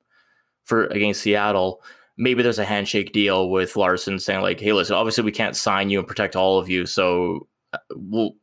[0.65, 1.83] for against Seattle.
[2.17, 5.91] Maybe there's a handshake deal with Larsson saying like, "Hey, listen, obviously we can't sign
[5.91, 8.35] you and protect all of you, so uh, we'll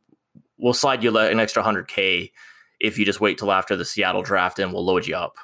[0.58, 2.30] we'll slide you an extra hundred k
[2.80, 5.36] if you just wait till after the Seattle draft and we'll load you up."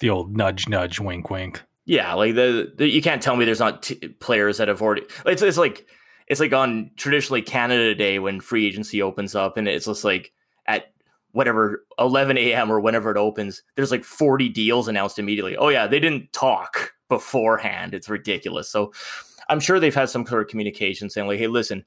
[0.00, 1.62] The old nudge, nudge, wink, wink.
[1.88, 5.04] Yeah, like the, the you can't tell me there's not t- players that have already.
[5.24, 5.86] It's it's like
[6.26, 10.30] it's like on traditionally Canada Day when free agency opens up, and it's just like
[10.66, 10.92] at
[11.32, 12.70] whatever 11 a.m.
[12.70, 15.56] or whenever it opens, there's like 40 deals announced immediately.
[15.56, 17.94] Oh yeah, they didn't talk beforehand.
[17.94, 18.68] It's ridiculous.
[18.68, 18.92] So
[19.48, 21.86] I'm sure they've had some sort of communication saying like, hey, listen,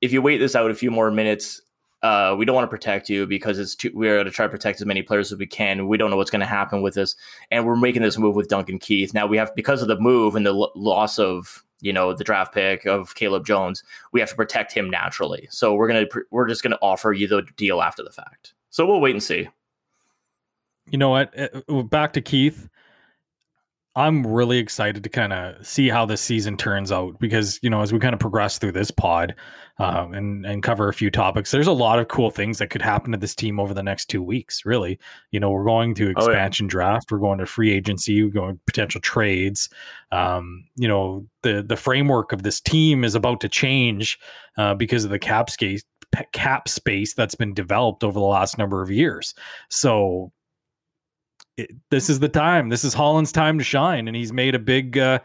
[0.00, 1.60] if you wait this out a few more minutes,
[2.06, 4.50] uh, we don't want to protect you because it's too, we're going to try to
[4.50, 5.88] protect as many players as we can.
[5.88, 7.16] We don't know what's going to happen with this,
[7.50, 9.12] and we're making this move with Duncan Keith.
[9.12, 12.22] Now we have because of the move and the l- loss of you know the
[12.22, 15.48] draft pick of Caleb Jones, we have to protect him naturally.
[15.50, 18.54] So we're gonna we're just gonna offer you the deal after the fact.
[18.70, 19.48] So we'll wait and see.
[20.88, 21.34] You know what?
[21.36, 22.68] Uh, back to Keith.
[23.96, 27.80] I'm really excited to kind of see how this season turns out because you know
[27.80, 29.34] as we kind of progress through this pod
[29.78, 32.82] um, and and cover a few topics, there's a lot of cool things that could
[32.82, 34.64] happen to this team over the next two weeks.
[34.64, 34.98] Really,
[35.30, 36.70] you know, we're going to expansion oh, yeah.
[36.70, 39.68] draft, we're going to free agency, we're going to potential trades.
[40.12, 44.18] Um, you know, the the framework of this team is about to change
[44.56, 45.84] uh, because of the cap space
[46.32, 49.34] cap space that's been developed over the last number of years.
[49.68, 50.32] So
[51.56, 52.68] it, this is the time.
[52.68, 54.98] This is Holland's time to shine, and he's made a big.
[54.98, 55.20] Uh,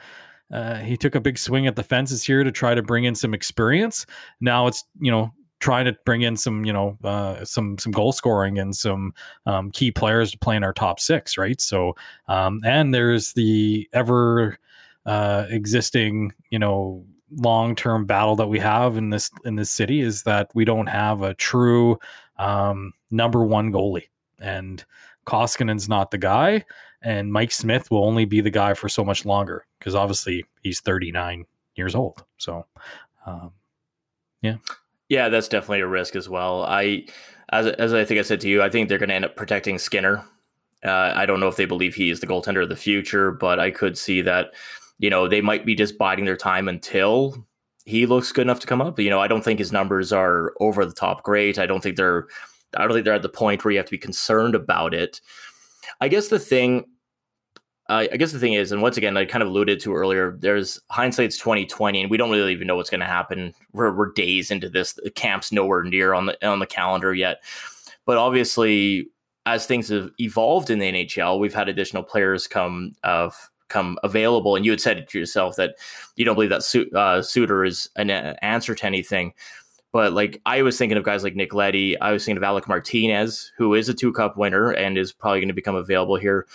[0.52, 3.16] uh, he took a big swing at the fences here to try to bring in
[3.16, 4.06] some experience.
[4.40, 8.12] Now it's you know trying to bring in some you know uh, some some goal
[8.12, 9.14] scoring and some
[9.46, 11.60] um, key players to play in our top six, right?
[11.62, 11.96] So
[12.28, 14.58] um, and there's the ever
[15.06, 17.06] uh, existing you know
[17.38, 20.88] long term battle that we have in this in this city is that we don't
[20.88, 21.98] have a true
[22.38, 24.08] um, number one goalie
[24.40, 24.84] and
[25.26, 26.66] Koskinen's not the guy,
[27.02, 30.80] and Mike Smith will only be the guy for so much longer because obviously he's
[30.82, 32.24] 39 years old.
[32.38, 32.66] So,
[33.26, 33.52] um,
[34.42, 34.58] yeah,
[35.10, 36.64] yeah, that's definitely a risk as well.
[36.64, 37.06] I,
[37.50, 39.36] as as I think I said to you, I think they're going to end up
[39.36, 40.24] protecting Skinner.
[40.84, 43.60] Uh, I don't know if they believe he is the goaltender of the future, but
[43.60, 44.54] I could see that.
[44.98, 47.36] You know, they might be just biding their time until
[47.86, 49.00] he looks good enough to come up.
[49.00, 51.58] You know, I don't think his numbers are over the top great.
[51.58, 52.28] I don't think they're
[52.78, 55.20] I don't think they're at the point where you have to be concerned about it.
[56.00, 56.86] I guess the thing,
[57.90, 60.38] uh, I guess the thing is, and once again, I kind of alluded to earlier.
[60.40, 63.54] There's hindsight's twenty twenty, and we don't really even know what's going to happen.
[63.74, 64.94] We're, we're days into this.
[64.94, 67.44] The camp's nowhere near on the on the calendar yet,
[68.06, 69.10] but obviously,
[69.46, 73.98] as things have evolved in the NHL, we've had additional players come of uh, come
[74.04, 74.56] available.
[74.56, 75.76] And you had said to yourself that
[76.16, 79.34] you don't believe that uh, Suter is an answer to anything.
[79.92, 82.68] But like I was thinking of guys like Nick Leddy, I was thinking of Alec
[82.68, 86.48] Martinez, who is a two cup winner and is probably going to become available here.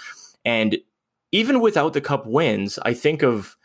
[0.45, 0.79] And
[1.33, 3.57] even without the cup wins, I think of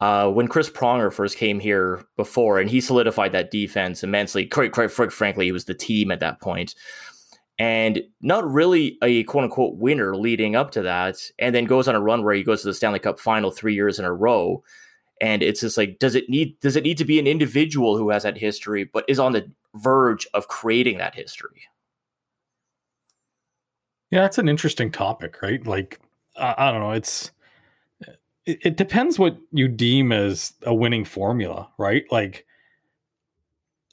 [0.00, 4.44] uh, when Chris Pronger first came here before, and he solidified that defense immensely.
[4.44, 6.74] Quite, quite frankly, he was the team at that point,
[7.58, 11.16] and not really a quote unquote winner leading up to that.
[11.38, 13.74] And then goes on a run where he goes to the Stanley Cup final three
[13.74, 14.62] years in a row
[15.20, 18.10] and it's just like does it need does it need to be an individual who
[18.10, 21.62] has that history but is on the verge of creating that history?
[24.10, 25.64] Yeah that's an interesting topic right?
[25.66, 26.00] Like
[26.36, 27.30] i, I don't know it's
[28.44, 32.04] it, it depends what you deem as a winning formula right?
[32.10, 32.46] Like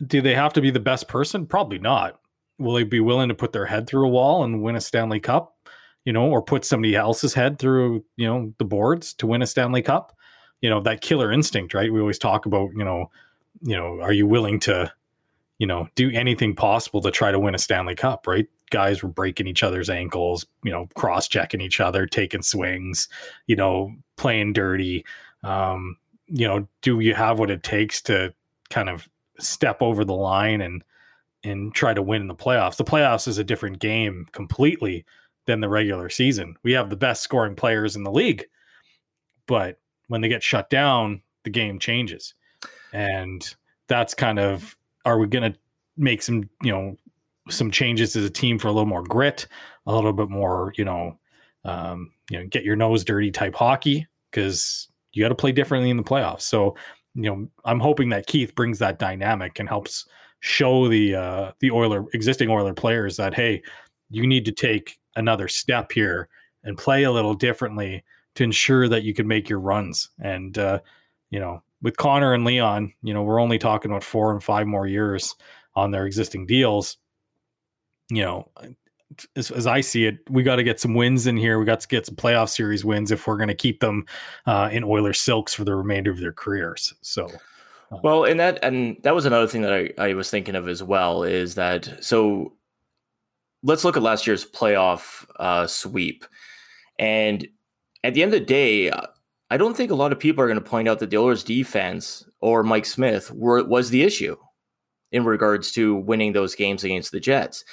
[0.05, 1.45] do they have to be the best person?
[1.45, 2.19] Probably not.
[2.59, 5.19] Will they be willing to put their head through a wall and win a stanley
[5.19, 5.53] cup
[6.05, 9.47] you know or put somebody else's head through you know the boards to win a
[9.47, 10.15] stanley cup
[10.63, 11.93] you know that killer instinct right?
[11.93, 13.11] We always talk about you know
[13.61, 14.91] you know are you willing to
[15.59, 18.47] you know do anything possible to try to win a stanley cup right?
[18.71, 23.09] Guys were breaking each other's ankles you know cross checking each other taking swings
[23.45, 25.05] you know playing dirty.
[25.43, 25.97] Um
[26.27, 28.33] you know do you have what it takes to
[28.69, 29.07] kind of
[29.39, 30.81] step over the line and
[31.43, 32.77] and try to win in the playoffs?
[32.77, 35.05] The playoffs is a different game completely
[35.45, 36.55] than the regular season.
[36.63, 38.45] We have the best scoring players in the league
[39.45, 42.33] but when they get shut down, the game changes.
[42.93, 43.43] And
[43.87, 45.59] that's kind of are we going to
[45.97, 46.97] make some, you know,
[47.49, 49.47] some changes as a team for a little more grit,
[49.85, 51.17] a little bit more, you know,
[51.65, 55.89] um, you know, get your nose dirty type hockey because you got to play differently
[55.89, 56.41] in the playoffs.
[56.41, 56.75] So,
[57.15, 60.07] you know, I'm hoping that Keith brings that dynamic and helps
[60.39, 63.61] show the uh, the Oiler existing Oiler players that hey,
[64.09, 66.27] you need to take another step here
[66.63, 68.03] and play a little differently
[68.35, 70.09] to ensure that you can make your runs.
[70.19, 70.79] And uh,
[71.29, 74.67] you know, with Connor and Leon, you know, we're only talking about four and five
[74.67, 75.35] more years
[75.75, 76.97] on their existing deals.
[78.09, 78.51] You know,
[79.35, 81.59] as, as I see it, we got to get some wins in here.
[81.59, 84.05] We got to get some playoff series wins if we're going to keep them
[84.45, 86.93] uh, in Oilers silks for the remainder of their careers.
[87.01, 87.27] So,
[87.91, 90.67] uh, well, and that and that was another thing that I, I was thinking of
[90.67, 92.53] as well is that so
[93.63, 96.25] let's look at last year's playoff uh, sweep,
[96.99, 97.47] and
[98.03, 98.91] at the end of the day,
[99.49, 101.43] I don't think a lot of people are going to point out that the Oilers
[101.43, 104.35] defense or Mike Smith were was the issue
[105.11, 107.63] in regards to winning those games against the Jets.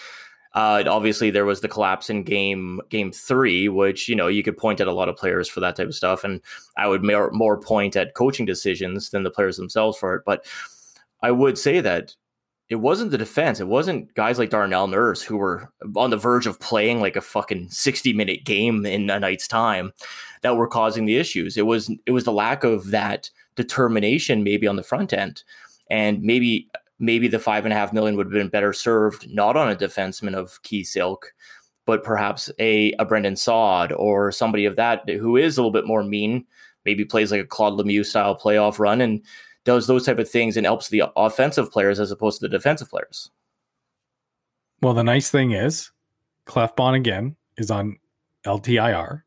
[0.53, 4.57] Uh, obviously, there was the collapse in game game three, which you know you could
[4.57, 6.41] point at a lot of players for that type of stuff, and
[6.77, 10.23] I would more, more point at coaching decisions than the players themselves for it.
[10.27, 10.45] But
[11.23, 12.15] I would say that
[12.71, 16.47] it wasn't the defense; it wasn't guys like Darnell Nurse who were on the verge
[16.47, 19.93] of playing like a fucking sixty minute game in a night's time
[20.43, 21.57] that were causing the issues.
[21.57, 25.43] It was it was the lack of that determination, maybe on the front end,
[25.91, 29.57] and maybe maybe the five and a half million would have been better served not
[29.57, 31.33] on a defenseman of Keith's ilk,
[31.87, 35.87] but perhaps a, a Brandon Saad or somebody of that who is a little bit
[35.87, 36.45] more mean,
[36.85, 39.01] maybe plays like a Claude Lemieux style playoff run.
[39.01, 39.23] And
[39.65, 42.89] does those type of things and helps the offensive players as opposed to the defensive
[42.89, 43.31] players.
[44.83, 45.91] Well, the nice thing is
[46.47, 47.99] Klefbom again is on
[48.45, 49.23] LTIR.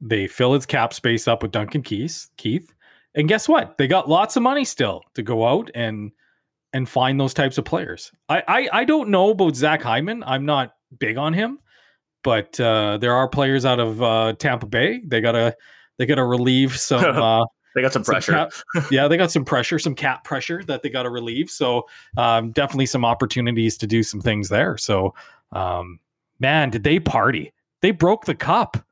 [0.00, 2.28] They fill his cap space up with Duncan Keith.
[2.36, 2.72] Keith.
[3.14, 3.76] And guess what?
[3.76, 6.12] They got lots of money still to go out and
[6.72, 8.12] and find those types of players.
[8.28, 10.22] I, I, I don't know about Zach Hyman.
[10.24, 11.58] I'm not big on him,
[12.22, 15.02] but uh, there are players out of uh, Tampa Bay.
[15.04, 15.56] They gotta
[15.98, 17.04] they gotta relieve some.
[17.20, 18.32] Uh, they got some pressure.
[18.32, 21.50] Some cap, yeah, they got some pressure, some cap pressure that they got to relieve.
[21.50, 24.76] So um, definitely some opportunities to do some things there.
[24.76, 25.14] So
[25.52, 26.00] um,
[26.38, 27.52] man, did they party?
[27.82, 28.84] They broke the cup.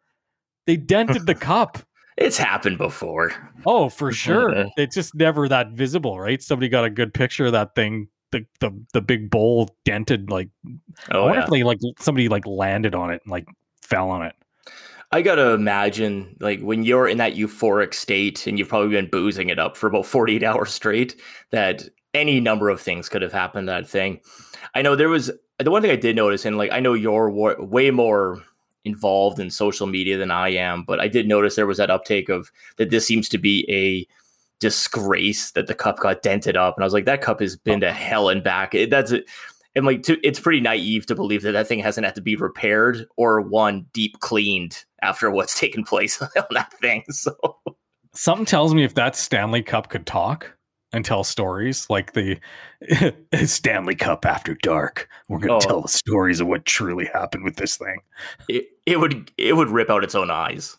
[0.66, 1.78] They dented the cup.
[2.16, 3.32] It's happened before.
[3.64, 4.66] Oh, for sure.
[4.76, 6.42] it's just never that visible, right?
[6.42, 8.08] Somebody got a good picture of that thing.
[8.30, 10.50] The the the big bowl dented like
[11.12, 11.44] oh, I wonder yeah.
[11.44, 13.46] if they like somebody like landed on it and like
[13.80, 14.34] fell on it.
[15.10, 19.48] I gotta imagine like when you're in that euphoric state and you've probably been boozing
[19.48, 23.68] it up for about 48 hours straight, that any number of things could have happened
[23.68, 24.20] that thing.
[24.74, 27.30] I know there was the one thing I did notice, and like I know you're
[27.30, 28.42] way more
[28.84, 32.28] involved in social media than I am, but I did notice there was that uptake
[32.28, 34.06] of that this seems to be a
[34.60, 37.82] disgrace that the cup got dented up, and I was like, that cup has been
[37.82, 37.88] oh.
[37.88, 38.74] to hell and back.
[38.74, 39.26] It, that's it.
[39.78, 42.34] And like, to, it's pretty naive to believe that that thing hasn't had to be
[42.34, 47.04] repaired or one deep cleaned after what's taken place on that thing.
[47.10, 47.36] So
[48.12, 50.58] something tells me if that Stanley Cup could talk,
[50.92, 52.38] and tell stories like the
[53.44, 55.06] Stanley Cup after dark.
[55.28, 55.68] We're going to oh.
[55.68, 58.00] tell the stories of what truly happened with this thing.
[58.48, 60.78] It, it would it would rip out its own eyes.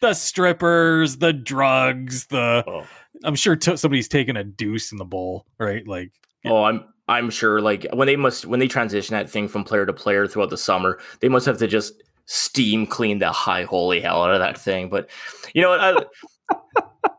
[0.00, 2.86] the strippers, the drugs, the oh.
[3.22, 5.86] I'm sure t- somebody's taking a deuce in the bowl, right?
[5.86, 6.12] Like
[6.44, 9.86] Oh, I'm I'm sure like when they must when they transition that thing from player
[9.86, 11.94] to player throughout the summer, they must have to just
[12.26, 14.88] steam clean the high holy hell out of that thing.
[14.88, 15.08] But
[15.54, 16.08] you know what?
[16.50, 17.10] I,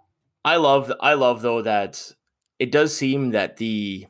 [0.45, 2.11] I love I love though that
[2.59, 4.07] it does seem that the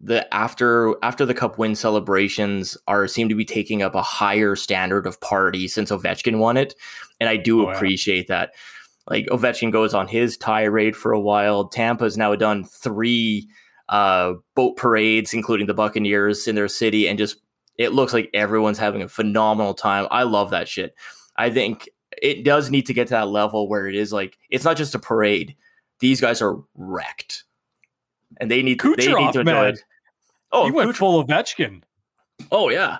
[0.00, 4.56] the after after the cup win celebrations are seem to be taking up a higher
[4.56, 6.74] standard of party since Ovechkin won it,
[7.20, 8.40] and I do oh, appreciate yeah.
[8.40, 8.54] that.
[9.08, 11.68] Like Ovechkin goes on his tirade for a while.
[11.68, 13.48] Tampa's now done three
[13.88, 17.36] uh, boat parades, including the Buccaneers in their city, and just
[17.76, 20.06] it looks like everyone's having a phenomenal time.
[20.10, 20.94] I love that shit.
[21.36, 21.88] I think
[22.22, 24.94] it does need to get to that level where it is like it's not just
[24.94, 25.56] a parade
[26.00, 27.44] these guys are wrecked,
[28.38, 29.74] and they need Kucherov, they need to enjoy man.
[29.74, 29.84] it.
[30.52, 30.96] Oh, he went Kucherov.
[30.96, 31.82] full Ovechkin.
[32.50, 32.98] Oh yeah,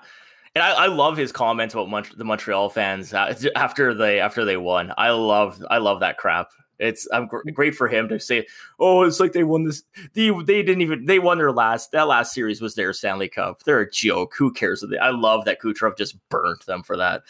[0.54, 4.44] and I, I love his comments about Mont- the Montreal fans uh, after they after
[4.44, 4.92] they won.
[4.96, 6.50] I love I love that crap.
[6.78, 8.46] It's I'm gr- great for him to say,
[8.78, 9.82] "Oh, it's like they won this.
[10.14, 13.62] They they didn't even they won their last that last series was their Stanley Cup.
[13.62, 14.34] They're a joke.
[14.36, 14.84] Who cares?
[15.00, 17.22] I love that Kucherov just burnt them for that.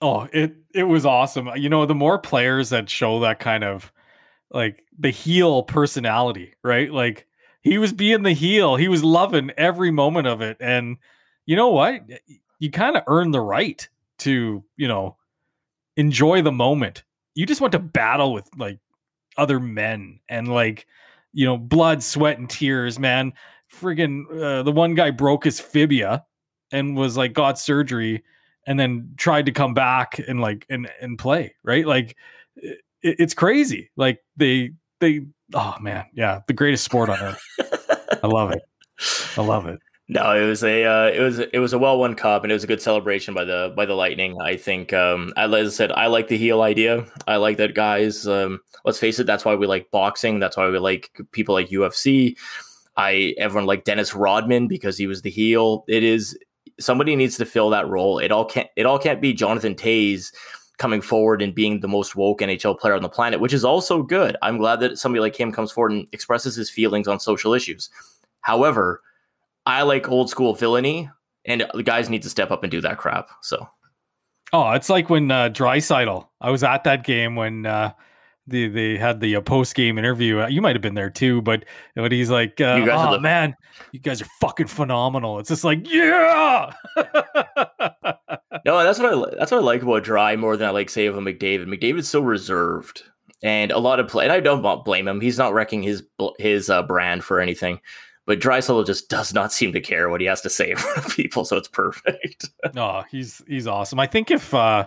[0.00, 1.50] Oh, it it was awesome.
[1.56, 3.92] You know, the more players that show that kind of
[4.50, 6.92] like the heel personality, right?
[6.92, 7.26] Like
[7.62, 8.76] he was being the heel.
[8.76, 10.56] He was loving every moment of it.
[10.60, 10.96] And
[11.52, 12.00] you know what?
[12.60, 13.86] You kind of earn the right
[14.20, 15.18] to, you know,
[15.98, 17.04] enjoy the moment.
[17.34, 18.78] You just want to battle with like
[19.36, 20.86] other men and like,
[21.34, 23.34] you know, blood, sweat, and tears, man.
[23.70, 26.24] Friggin' uh, the one guy broke his fibia
[26.72, 28.24] and was like got surgery
[28.66, 31.86] and then tried to come back and like and and play, right?
[31.86, 32.16] Like
[32.56, 33.90] it, it's crazy.
[33.94, 37.42] Like they they oh man, yeah, the greatest sport on earth.
[38.22, 38.62] I love it.
[39.36, 39.80] I love it.
[40.12, 42.54] No, it was a uh, it was it was a well won cup, and it
[42.54, 44.38] was a good celebration by the by the Lightning.
[44.42, 47.06] I think, um, as I said, I like the heel idea.
[47.26, 48.26] I like that guys.
[48.26, 50.38] Um, let's face it, that's why we like boxing.
[50.38, 52.36] That's why we like people like UFC.
[52.98, 55.82] I everyone like Dennis Rodman because he was the heel.
[55.88, 56.38] It is
[56.78, 58.18] somebody needs to fill that role.
[58.18, 60.30] It all can't it all can't be Jonathan Toews
[60.76, 64.02] coming forward and being the most woke NHL player on the planet, which is also
[64.02, 64.36] good.
[64.42, 67.88] I'm glad that somebody like him comes forward and expresses his feelings on social issues.
[68.42, 69.00] However,
[69.66, 71.10] I like old school villainy,
[71.44, 73.28] and the guys need to step up and do that crap.
[73.42, 73.68] So,
[74.52, 76.26] oh, it's like when uh, Draisaitl.
[76.40, 77.92] I was at that game when uh,
[78.46, 80.40] the they had the uh, post game interview.
[80.40, 83.54] Uh, you might have been there too, but but he's like, uh, "Oh the- man,
[83.92, 86.72] you guys are fucking phenomenal," it's just like, yeah.
[88.64, 91.06] no, that's what I that's what I like about Drai more than I like say
[91.06, 91.66] of a McDavid.
[91.66, 93.02] McDavid's so reserved,
[93.42, 94.24] and a lot of play.
[94.24, 95.20] And I don't blame him.
[95.20, 96.02] He's not wrecking his
[96.38, 97.80] his uh, brand for anything.
[98.26, 100.98] But Draisaitl just does not seem to care what he has to say in front
[100.98, 102.50] of people, so it's perfect.
[102.74, 103.98] no, he's he's awesome.
[103.98, 104.86] I think if uh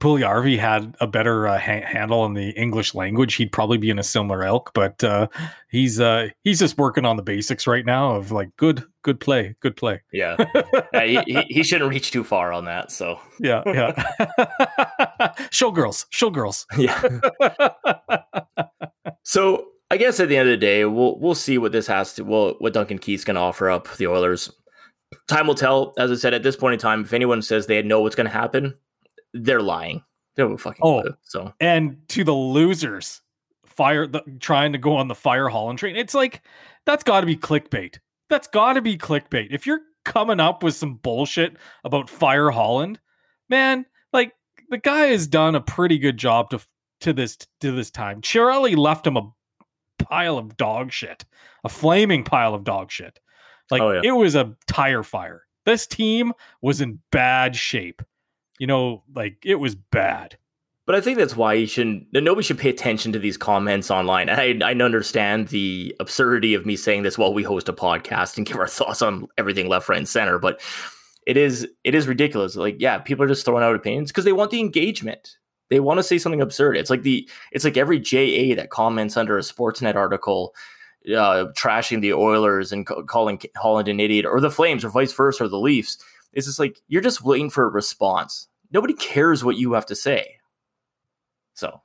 [0.00, 3.98] Puljujarvi had a better uh, ha- handle on the English language, he'd probably be in
[3.98, 4.72] a similar ilk.
[4.74, 5.28] But uh,
[5.68, 9.54] he's uh, he's just working on the basics right now of like good good play,
[9.60, 10.02] good play.
[10.12, 10.36] Yeah,
[10.94, 12.90] he, he, he shouldn't reach too far on that.
[12.90, 13.92] So yeah, yeah.
[15.50, 16.64] showgirls, showgirls.
[16.76, 17.00] Yeah.
[19.22, 22.14] so I guess at the end of the day, we'll we'll see what this has
[22.14, 24.50] to well what Duncan Keith's going to offer up the Oilers.
[25.28, 25.92] Time will tell.
[25.98, 28.26] As I said, at this point in time, if anyone says they know what's going
[28.26, 28.72] to happen,
[29.34, 30.02] they're lying.
[30.34, 33.20] They don't fucking oh, clue, So and to the losers,
[33.66, 35.94] fire the, trying to go on the fire Holland train.
[35.94, 36.40] It's like
[36.86, 37.98] that's got to be clickbait.
[38.30, 39.48] That's got to be clickbait.
[39.50, 42.98] If you're coming up with some bullshit about fire Holland,
[43.50, 44.32] man, like
[44.70, 46.60] the guy has done a pretty good job to
[47.02, 48.22] to this to this time.
[48.22, 49.30] Chiarelli left him a
[50.04, 51.24] pile of dog shit,
[51.64, 53.20] a flaming pile of dog shit.
[53.70, 54.00] Like oh, yeah.
[54.04, 55.44] it was a tire fire.
[55.64, 58.02] This team was in bad shape.
[58.58, 60.36] You know, like it was bad.
[60.84, 62.08] But I think that's why you shouldn't.
[62.12, 64.28] Nobody should pay attention to these comments online.
[64.28, 68.44] I I understand the absurdity of me saying this while we host a podcast and
[68.46, 70.38] give our thoughts on everything left, right, and center.
[70.38, 70.60] But
[71.26, 72.56] it is it is ridiculous.
[72.56, 75.36] Like, yeah, people are just throwing out opinions because they want the engagement.
[75.72, 76.76] They want to say something absurd.
[76.76, 80.54] It's like the it's like every JA that comments under a Sportsnet article
[81.06, 85.44] uh, trashing the Oilers and calling Holland an idiot, or the Flames, or vice versa,
[85.44, 85.96] or the Leafs.
[86.34, 88.48] It's just like you're just waiting for a response.
[88.70, 90.36] Nobody cares what you have to say.
[91.54, 91.80] So,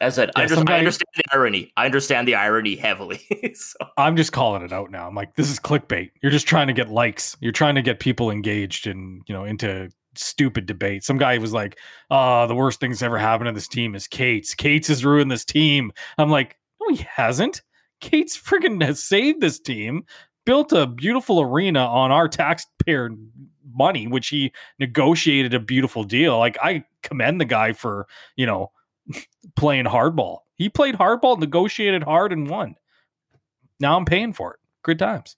[0.00, 1.72] as I said, yeah, I, understand, I, understand, the irony.
[1.76, 3.20] I understand the irony heavily.
[3.54, 3.76] so.
[3.98, 5.06] I'm just calling it out now.
[5.06, 6.10] I'm like, this is clickbait.
[6.22, 7.36] You're just trying to get likes.
[7.40, 11.04] You're trying to get people engaged and you know into stupid debate.
[11.04, 11.78] Some guy was like,
[12.10, 14.54] "Oh, the worst things ever happened to this team is Katz.
[14.54, 17.62] Katz has ruined this team." I'm like, "No, he hasn't.
[18.00, 20.04] Katz freaking has saved this team,
[20.44, 23.10] built a beautiful arena on our taxpayer
[23.72, 26.38] money, which he negotiated a beautiful deal.
[26.38, 28.06] Like I commend the guy for
[28.36, 28.72] you know
[29.56, 30.38] playing hardball.
[30.56, 32.76] He played hardball, negotiated hard, and won.
[33.78, 34.60] Now I'm paying for it.
[34.82, 35.36] Good times.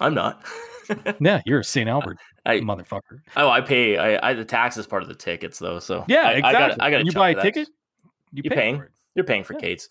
[0.00, 0.44] I'm not.
[1.20, 1.88] yeah, you're a St.
[1.88, 2.18] Albert.
[2.44, 3.20] I, motherfucker.
[3.36, 3.98] Oh, I pay.
[3.98, 5.78] I, I the tax is part of the tickets though.
[5.78, 6.80] So yeah, I, exactly.
[6.80, 7.06] I got.
[7.06, 7.68] you buy a ticket.
[8.32, 8.82] You are pay paying.
[9.14, 9.60] You're paying for yeah.
[9.60, 9.88] Katz.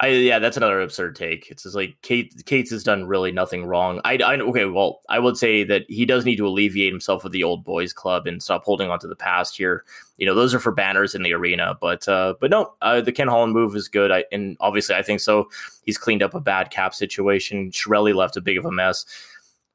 [0.00, 1.50] I yeah, that's another absurd take.
[1.50, 4.00] It's just like Kate Katz has done really nothing wrong.
[4.04, 7.32] I, I okay, well, I would say that he does need to alleviate himself with
[7.32, 9.84] the old boys club and stop holding on to the past here.
[10.16, 13.12] You know, those are for banners in the arena, but uh, but no, uh, the
[13.12, 14.10] Ken Holland move is good.
[14.10, 15.48] I and obviously I think so.
[15.84, 17.70] He's cleaned up a bad cap situation.
[17.70, 19.04] Chiarelli left a big of a mess.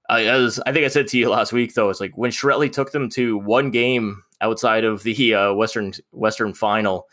[0.09, 2.71] I, as I think I said to you last week, though, it's like when Chiarelli
[2.71, 7.07] took them to one game outside of the uh, Western Western Final.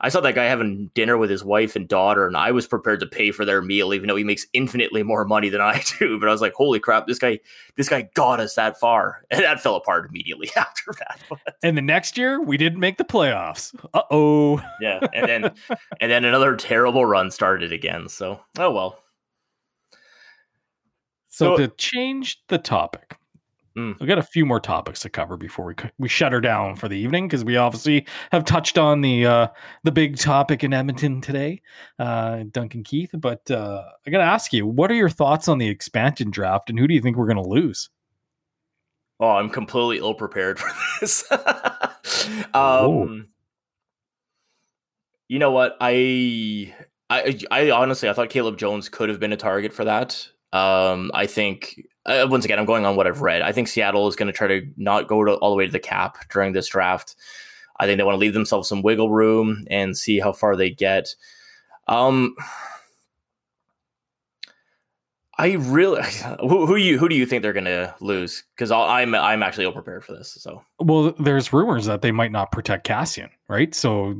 [0.00, 3.00] I saw that guy having dinner with his wife and daughter, and I was prepared
[3.00, 6.18] to pay for their meal, even though he makes infinitely more money than I do.
[6.18, 7.06] But I was like, "Holy crap!
[7.06, 7.38] This guy,
[7.76, 11.20] this guy got us that far," and that fell apart immediately after that.
[11.62, 13.74] and the next year, we didn't make the playoffs.
[13.94, 14.62] Uh oh.
[14.80, 15.44] yeah, and then
[16.00, 18.08] and then another terrible run started again.
[18.08, 18.98] So, oh well.
[21.34, 23.16] So, so to change the topic,
[23.76, 23.98] mm.
[23.98, 26.86] we got a few more topics to cover before we we shut her down for
[26.86, 29.48] the evening because we obviously have touched on the uh,
[29.82, 31.60] the big topic in Edmonton today,
[31.98, 33.10] uh, Duncan Keith.
[33.14, 36.70] But uh, I got to ask you, what are your thoughts on the expansion draft,
[36.70, 37.90] and who do you think we're going to lose?
[39.18, 40.70] Oh, I'm completely ill prepared for
[41.00, 41.24] this.
[42.54, 43.26] um,
[45.26, 45.76] you know what?
[45.80, 46.72] I,
[47.10, 50.28] I, I honestly, I thought Caleb Jones could have been a target for that.
[50.54, 53.42] Um, I think uh, once again, I'm going on what I've read.
[53.42, 55.72] I think Seattle is going to try to not go to, all the way to
[55.72, 57.16] the cap during this draft.
[57.80, 60.70] I think they want to leave themselves some wiggle room and see how far they
[60.70, 61.14] get.
[61.88, 62.36] Um,
[65.36, 66.02] I really
[66.40, 68.44] who, who you who do you think they're going to lose?
[68.54, 70.36] Because I'm I'm actually ill prepared for this.
[70.40, 73.74] So well, there's rumors that they might not protect Kassian, right?
[73.74, 74.14] So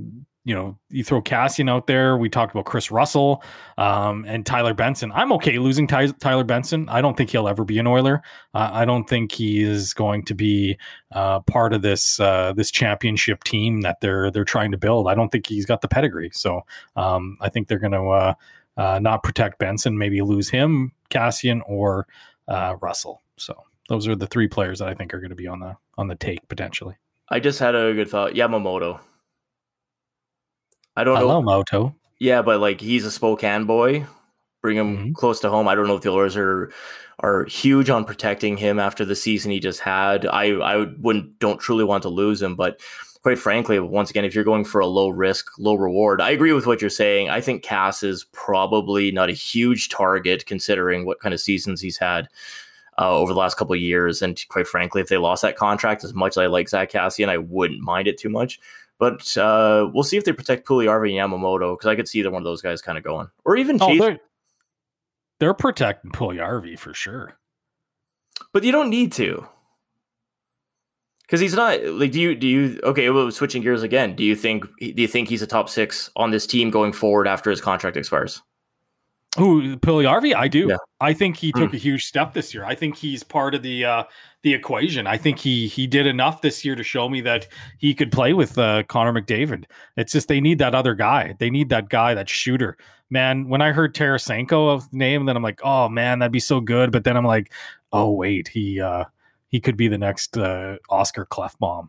[0.45, 2.18] you know, you throw Kassian out there.
[2.18, 3.42] We talked about Kris Russell
[3.78, 5.11] um, and Tyler Benson.
[5.12, 6.86] I'm okay losing Ty- Tyler Benson.
[6.90, 8.22] I don't think he'll ever be an Oiler.
[8.53, 10.76] Uh, I don't think he is going to be
[11.12, 15.09] uh, part of this uh, this championship team that they're they're trying to build.
[15.09, 16.30] I don't think he's got the pedigree.
[16.34, 16.61] So
[16.95, 18.34] um, I think they're going to uh,
[18.76, 22.07] uh, not protect Benson, maybe lose him, Kassian or
[22.49, 23.22] uh, Russell.
[23.38, 23.55] So
[23.88, 26.09] those are the three players that I think are going to be on the on
[26.09, 26.97] the take potentially.
[27.30, 28.34] I just had a good thought.
[28.34, 29.01] Yamamoto.
[30.97, 31.42] I don't Hello, know.
[31.42, 31.95] Moto.
[32.18, 34.07] Yeah, but like he's a Spokane boy.
[34.62, 35.14] Bring him Mhm.
[35.14, 35.68] close to home.
[35.68, 36.70] I don't know if the Oilers are
[37.20, 40.26] are huge on protecting him after the season he just had.
[40.26, 42.80] I I wouldn't don't truly want to lose him, but
[43.22, 46.53] quite frankly, once again, if you're going for a low risk, low reward, I agree
[46.53, 47.30] with what you're saying.
[47.30, 51.99] I think Cass is probably not a huge target considering what kind of seasons he's
[51.99, 52.28] had.
[52.97, 56.05] Uh, over the last couple of years, and quite frankly, if they lost that contract,
[56.05, 58.61] as much as I like Zack Kassian, I wouldn't mind it too much.
[59.05, 62.30] But uh, we'll see if they protect Puljujärvi and Yamamoto because I could see either
[62.30, 64.00] one of those guys kind of going, or even Oh, Chase.
[64.00, 64.18] they're
[65.40, 67.36] they're protecting Puljujärvi for sure.
[68.52, 69.46] but you don't need to
[71.22, 72.12] because he's not like.
[72.12, 72.34] Do you?
[72.34, 72.80] Do you?
[72.84, 74.14] Okay, well, switching gears again.
[74.16, 74.64] Do you think?
[74.78, 77.96] Do you think he's a top six on this team going forward after his contract
[77.96, 78.42] expires?
[79.37, 80.35] Who Puljujärvi?
[80.35, 80.68] I do.
[80.68, 80.76] Yeah.
[81.01, 82.64] I think he took a huge step this year.
[82.64, 84.05] I think he's part of the uh,
[84.43, 85.07] the equation.
[85.07, 88.32] I think he he did enough this year to show me that he could play
[88.32, 89.64] with uh, Connor McDavid.
[89.97, 91.35] It's just they need that other guy.
[91.41, 92.76] They need that guy, that shooter.
[93.11, 96.93] Man, when I heard Tarasenko's name, then I'm like, oh man, that'd be so good.
[96.93, 97.53] But then I'm like,
[97.93, 99.05] oh wait, he uh,
[99.49, 101.89] he could be the next uh, Oscar Klefbom.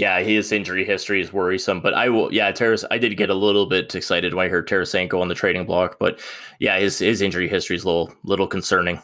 [0.00, 2.32] Yeah, his injury history is worrisome, but I will.
[2.32, 5.34] Yeah, Teres, I did get a little bit excited when I heard Tarasenko on the
[5.34, 6.18] trading block, but
[6.58, 9.02] yeah, his his injury history is a little little concerning.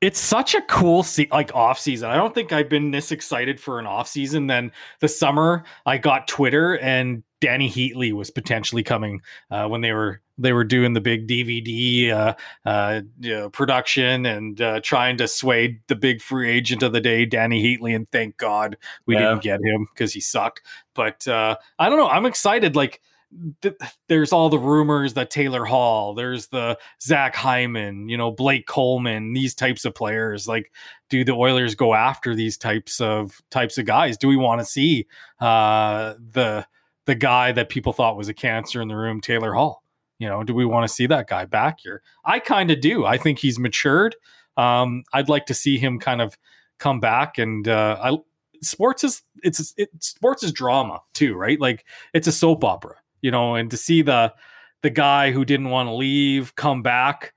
[0.00, 2.10] it's such a cool se- like off season.
[2.10, 4.46] I don't think I've been this excited for an off season.
[4.48, 4.70] Then
[5.00, 10.20] the summer I got Twitter and Dany Heatley was potentially coming uh, when they were
[10.36, 12.34] they were doing the big DVD uh,
[12.66, 17.00] uh, you know, production and uh, trying to sway the big free agent of the
[17.00, 17.94] day, Dany Heatley.
[17.94, 18.76] And thank God
[19.06, 19.20] we Yeah.
[19.30, 20.62] didn't get him because he sucked.
[20.94, 22.08] But uh, I don't know.
[22.08, 22.74] I'm excited.
[22.74, 23.00] Like
[23.62, 23.74] th-
[24.08, 29.34] there's all the rumors that Taylor Hall, there's the Zach Hyman, you know, Blake Coleman,
[29.34, 30.48] these types of players.
[30.48, 30.72] Like,
[31.10, 34.16] do the Oilers go after these types of types of guys?
[34.18, 35.06] Do we want to see
[35.40, 36.66] uh, the
[37.06, 39.83] the guy that people thought was a cancer in the room, Taylor Hall?
[40.24, 42.00] You know, do we want to see that guy back here?
[42.24, 43.04] I kind of do.
[43.04, 44.16] I think he's matured.
[44.56, 46.38] Um, I'd like to see him kind of
[46.78, 48.16] come back and uh, I
[48.62, 51.60] sports is it's it, sports is drama too, right?
[51.60, 54.32] Like it's a soap opera, you know, and to see the
[54.80, 57.34] the guy who didn't want to leave come back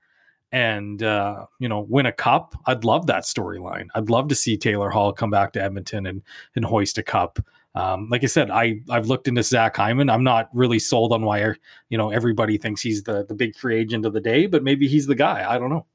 [0.50, 2.54] and uh, you know win a cup.
[2.64, 3.88] I'd love that storyline.
[3.94, 6.22] I'd love to see Taylor Hall come back to Edmonton and
[6.56, 7.38] and hoist a cup.
[7.74, 10.10] Um, like I said, I I've looked into Zach Hyman.
[10.10, 11.54] I'm not really sold on why
[11.90, 14.88] you know everybody thinks he's the the big free agent of the day, but maybe
[14.88, 15.44] he's the guy.
[15.48, 15.86] I don't know.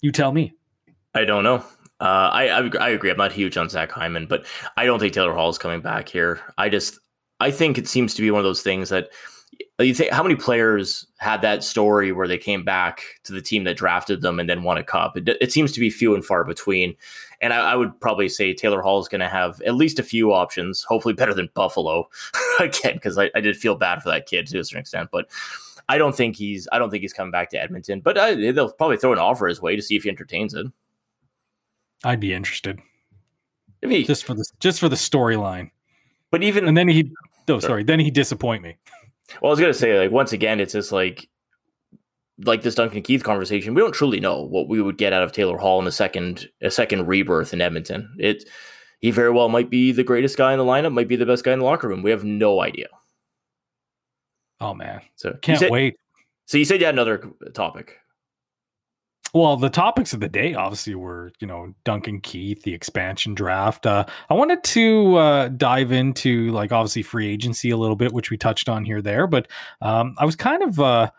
[0.00, 0.54] You tell me.
[1.14, 1.64] I don't know.
[2.00, 3.10] Uh, I, I I agree.
[3.10, 6.08] I'm not huge on Zach Hyman, but I don't think Taylor Hall is coming back
[6.08, 6.40] here.
[6.56, 6.98] I just
[7.40, 9.10] I think it seems to be one of those things that
[9.80, 13.64] you think how many players had that story where they came back to the team
[13.64, 15.16] that drafted them and then won a cup.
[15.16, 16.96] It, it seems to be few and far between.
[17.40, 20.02] And I, I would probably say Taylor Hall is going to have at least a
[20.02, 22.08] few options, hopefully better than Buffalo
[22.60, 25.10] again, because I, I did feel bad for that kid to a certain extent.
[25.12, 25.28] But
[25.88, 28.00] I don't think he's I don't think he's coming back to Edmonton.
[28.00, 30.66] But I, they'll probably throw an offer his way to see if he entertains it.
[32.04, 32.80] I'd be interested
[33.82, 35.70] he, just for the just for the storyline.
[36.30, 37.12] but even And then he
[37.48, 38.76] oh sorry, then he disappoint me.
[39.40, 41.28] Well, I was gonna say, like, once again, it's just like
[42.44, 43.74] like this Duncan Keith conversation.
[43.74, 46.48] We don't truly know what we would get out of Taylor Hall in a second
[46.62, 48.14] a second rebirth in Edmonton.
[48.18, 48.48] It
[49.00, 51.44] he very well might be the greatest guy in the lineup, might be the best
[51.44, 52.02] guy in the locker room.
[52.02, 52.88] We have no idea.
[54.60, 55.00] Oh man.
[55.16, 55.96] So Can't said- wait.
[56.46, 57.98] So you said you had another topic.
[59.34, 63.84] Well, the topics of the day obviously were, you know, Duncan Keith, the expansion draft.
[63.84, 68.30] Uh, I wanted to uh, dive into like obviously free agency a little bit, which
[68.30, 69.48] we touched on here there, but
[69.82, 71.10] um, I was kind of uh,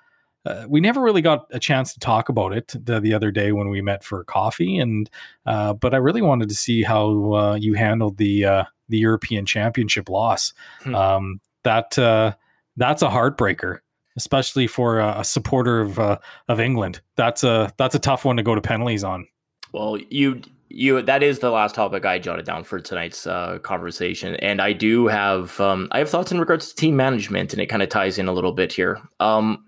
[0.50, 3.52] uh, we never really got a chance to talk about it the, the other day
[3.52, 5.10] when we met for coffee, and
[5.46, 9.46] uh, but I really wanted to see how uh, you handled the uh, the European
[9.46, 10.54] Championship loss.
[10.82, 10.96] Hmm.
[10.96, 12.34] Um, that uh,
[12.78, 13.80] that's a heartbreaker
[14.16, 16.18] especially for a, a supporter of uh,
[16.50, 17.02] of England.
[17.16, 19.28] That's a that's a tough one to go to penalties on.
[19.72, 24.36] Well, you you that is the last topic I jotted down for tonight's uh, conversation,
[24.36, 27.68] and I do have um, I have thoughts in regards to team management, and it
[27.68, 29.02] kind of ties in a little bit here.
[29.20, 29.64] Um,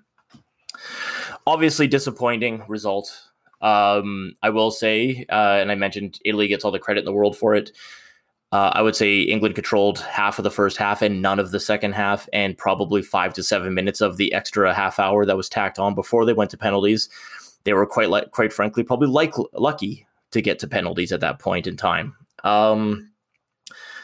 [1.45, 3.31] obviously, disappointing result
[3.61, 7.13] Um, I will say, uh, and I mentioned Italy gets all the credit in the
[7.13, 7.71] world for it.
[8.51, 11.59] Uh, I would say England controlled half of the first half and none of the
[11.59, 15.47] second half, and probably five to seven minutes of the extra half hour that was
[15.47, 17.07] tacked on before they went to penalties.
[17.63, 21.39] They were quite, li- quite frankly, probably like lucky to get to penalties at that
[21.39, 22.15] point in time.
[22.43, 23.11] Um,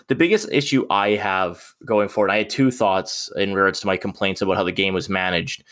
[0.08, 3.98] the biggest issue I have going forward, I had two thoughts in regards to my
[3.98, 5.64] complaints about how the game was managed.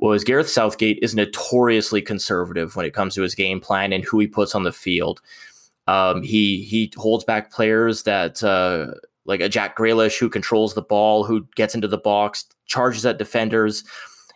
[0.00, 4.18] Was Gareth Southgate is notoriously conservative when it comes to his game plan and who
[4.18, 5.20] he puts on the field.
[5.86, 8.94] Um, he he holds back players that uh,
[9.26, 13.18] like a Jack Grealish who controls the ball, who gets into the box, charges at
[13.18, 13.84] defenders.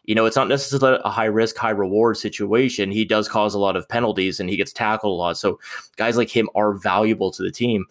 [0.04, 2.90] You know, it's not necessarily a high risk, high reward situation.
[2.90, 5.38] He does cause a lot of penalties and he gets tackled a lot.
[5.38, 5.58] So
[5.96, 7.86] guys like him are valuable to the team.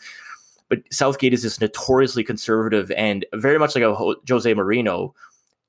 [0.70, 3.96] But Southgate is this notoriously conservative and very much like a
[4.30, 5.14] Jose Mourinho.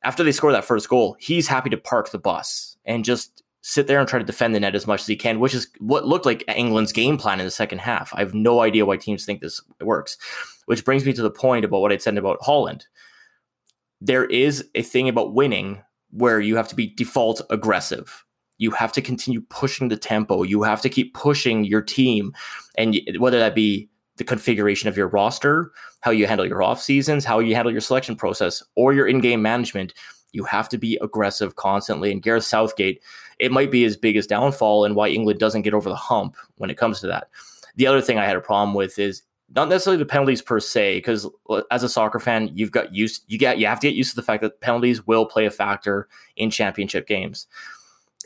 [0.04, 3.86] After they score that first goal, he's happy to park the bus and just sit
[3.86, 6.06] there and try to defend the net as much as he can, which is what
[6.06, 8.12] looked like England's game plan in the second half.
[8.14, 10.18] I have no idea why teams think this works.
[10.66, 12.86] Which brings me to the point about what I said about Holland.
[14.00, 18.24] There is a thing about winning where you have to be default aggressive.
[18.58, 20.42] You have to continue pushing the tempo.
[20.42, 22.34] You have to keep pushing your team.
[22.76, 27.24] And whether that be the configuration of your roster, how you handle your off seasons,
[27.24, 29.92] how you handle your selection process, or your in game management,
[30.32, 32.12] you have to be aggressive constantly.
[32.12, 33.02] And Gareth Southgate,
[33.38, 36.70] it might be his biggest downfall and why England doesn't get over the hump when
[36.70, 37.28] it comes to that.
[37.76, 39.22] The other thing I had a problem with is
[39.54, 43.24] not necessarily the penalties per se, because uh, as a soccer fan, you've got used
[43.26, 45.50] you get you have to get used to the fact that penalties will play a
[45.50, 47.46] factor in championship games.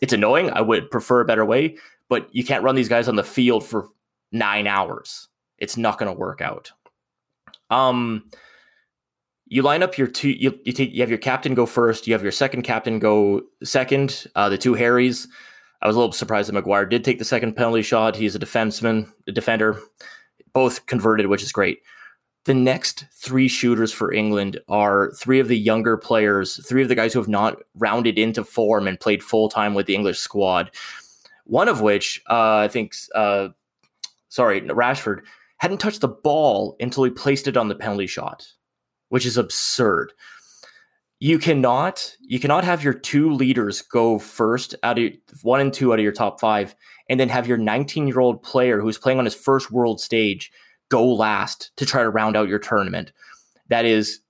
[0.01, 0.51] It's annoying.
[0.51, 1.77] I would prefer a better way,
[2.09, 3.89] but you can't run these guys on the field for
[4.33, 5.29] nine hours.
[5.59, 6.73] It's not going to work out.
[7.71, 8.31] Um,
[9.47, 10.31] you line up your two.
[10.31, 10.93] You, you take.
[10.93, 12.07] You have your captain go first.
[12.07, 14.27] You have your second captain go second.
[14.35, 15.27] Uh, the two Harrys.
[15.81, 18.17] I was a little surprised that Maguire did take the second penalty shot.
[18.17, 19.79] He's a defenseman, a defender.
[20.53, 21.79] Both converted, which is great.
[22.47, 26.95] The next three shooters for England are three of the younger players, three of the
[26.95, 30.71] guys who have not rounded into form and played full time with the English squad.
[31.45, 33.49] One of which, uh, I think, uh,
[34.29, 35.21] sorry, Rashford
[35.59, 38.47] hadn't touched the ball until he placed it on the penalty shot
[39.09, 40.13] which is absurd.
[41.21, 45.93] You cannot you cannot have your two leaders go first out of one and two
[45.93, 46.77] out of your top five,
[47.09, 50.53] and then have your 19 year old player who's playing on his first world stage
[50.91, 53.13] go last to try to round out your tournament.
[53.69, 54.21] That is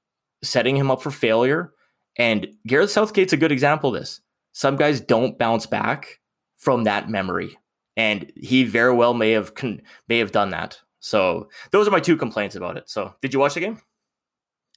[0.42, 1.72] setting him up for failure.
[2.16, 4.20] And Gareth Southgate's a good example of this.
[4.52, 6.18] Some guys don't bounce back
[6.56, 7.56] from that memory,
[7.96, 10.80] and he very well may have con- may have done that.
[11.00, 12.88] So those are my two complaints about it.
[12.88, 13.80] So did you watch the game?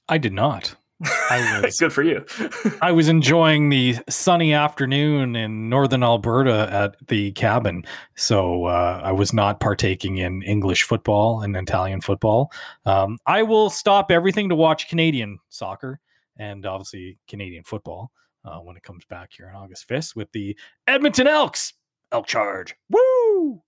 [0.08, 0.76] I did not.
[1.04, 2.26] I was good for you.
[2.82, 9.12] I was enjoying the sunny afternoon in northern Alberta at the cabin, so uh, I
[9.12, 12.52] was not partaking in English football and Italian football.
[12.86, 16.00] Um, I will stop everything to watch Canadian soccer
[16.38, 18.12] and obviously Canadian football
[18.46, 20.58] uh, when it comes back here on August fifth with the
[20.88, 21.74] Edmonton Elks
[22.12, 22.76] Elk Charge.
[22.90, 23.62] Woo!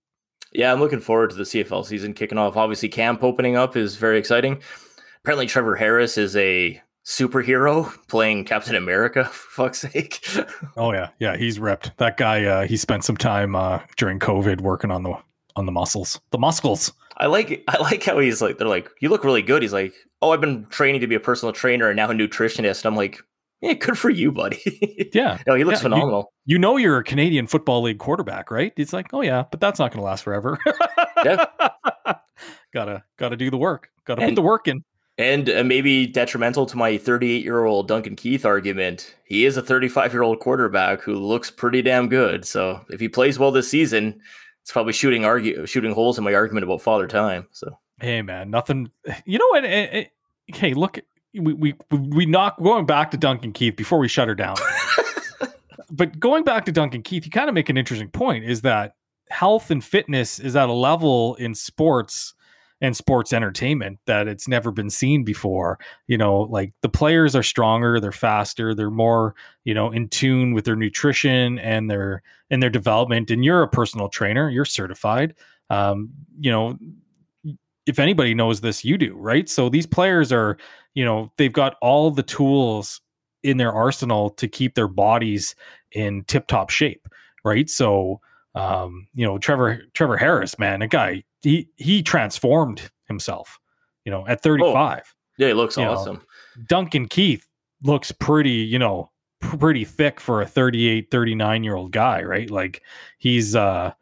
[0.54, 2.56] Yeah, I'm looking forward to the CFL season kicking off.
[2.56, 4.60] Obviously, camp opening up is very exciting
[5.24, 10.24] apparently Trevor Harris is a superhero playing Captain America for fuck's sake.
[10.76, 11.96] oh yeah, yeah, he's ripped.
[11.96, 15.14] That guy uh he spent some time uh during COVID working on the
[15.56, 16.20] on the muscles.
[16.30, 16.92] The muscles.
[17.16, 19.62] I like I like how he's like they're like, You look really good.
[19.62, 22.84] He's like, Oh, I've been training to be a personal trainer and now a nutritionist.
[22.84, 23.22] I'm like,
[23.64, 24.60] yeah, good for you, buddy.
[25.14, 25.38] Yeah.
[25.46, 26.32] no, he looks yeah, phenomenal.
[26.44, 28.72] You, you, know you're a Canadian Football League quarterback, right?
[28.76, 30.58] It's like, oh yeah, but that's not gonna last forever.
[31.24, 31.44] yeah.
[32.74, 33.90] gotta gotta do the work.
[34.04, 34.82] Gotta and, put the work in.
[35.16, 39.62] And uh, maybe detrimental to my 38 year old Duncan Keith argument, he is a
[39.62, 42.44] 35 year old quarterback who looks pretty damn good.
[42.44, 44.20] So if he plays well this season,
[44.62, 47.46] it's probably shooting argue shooting holes in my argument about father time.
[47.52, 48.90] So hey man, nothing.
[49.24, 49.64] You know what?
[49.64, 50.10] It, it,
[50.56, 50.98] hey, look,
[51.34, 54.56] we we we not going back to Duncan Keith before we shut her down.
[55.90, 58.44] but going back to Duncan Keith, you kind of make an interesting point.
[58.44, 58.94] Is that
[59.30, 62.34] health and fitness is at a level in sports
[62.80, 65.78] and sports entertainment that it's never been seen before.
[66.06, 70.52] You know, like the players are stronger, they're faster, they're more, you know, in tune
[70.52, 73.30] with their nutrition and their and their development.
[73.30, 75.34] And you're a personal trainer, you're certified.
[75.70, 76.78] Um, you know,
[77.86, 79.48] if anybody knows this, you do, right?
[79.48, 80.56] So these players are,
[80.94, 83.00] you know, they've got all the tools
[83.42, 85.54] in their arsenal to keep their bodies
[85.92, 87.08] in tip-top shape,
[87.44, 87.68] right?
[87.68, 88.20] So
[88.54, 93.58] um, you know, Trevor Trevor Harris, man, a guy he he transformed himself,
[94.04, 95.02] you know, at 35.
[95.04, 96.16] Oh, yeah, he looks you awesome.
[96.16, 97.46] Know, Duncan Keith
[97.82, 99.10] looks pretty, you know,
[99.40, 102.48] pretty thick for a 38, 39 year old guy, right?
[102.48, 102.82] Like
[103.18, 103.92] he's uh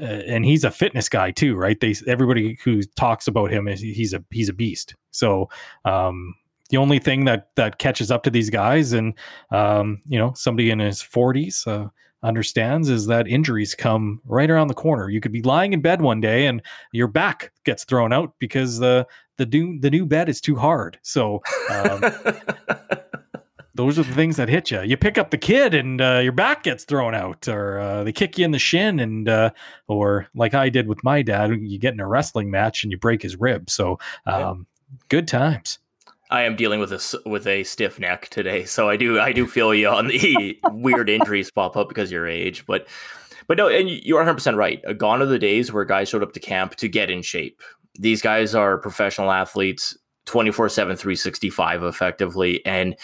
[0.00, 1.78] uh, and he's a fitness guy too, right?
[1.80, 4.94] They everybody who talks about him is he's a he's a beast.
[5.10, 5.48] So
[5.84, 6.34] um,
[6.68, 9.14] the only thing that that catches up to these guys, and
[9.50, 11.88] um, you know, somebody in his forties uh,
[12.22, 15.08] understands, is that injuries come right around the corner.
[15.08, 16.62] You could be lying in bed one day and
[16.92, 19.06] your back gets thrown out because the
[19.38, 20.98] the new the new bed is too hard.
[21.02, 21.42] So.
[21.70, 22.04] Um,
[23.80, 24.82] those are the things that hit you.
[24.82, 28.12] You pick up the kid and uh, your back gets thrown out, or uh, they
[28.12, 29.50] kick you in the shin, and uh,
[29.88, 32.98] or like I did with my dad, you get in a wrestling match and you
[32.98, 33.70] break his rib.
[33.70, 34.96] So, um, yeah.
[35.08, 35.78] good times.
[36.30, 39.46] I am dealing with a with a stiff neck today, so I do I do
[39.46, 42.86] feel you on the weird injuries pop up because of your age, but
[43.46, 44.82] but no, and you're 100 percent right.
[44.98, 47.62] Gone are the days where guys showed up to camp to get in shape.
[47.98, 52.94] These guys are professional athletes, 24 7, 365 effectively, and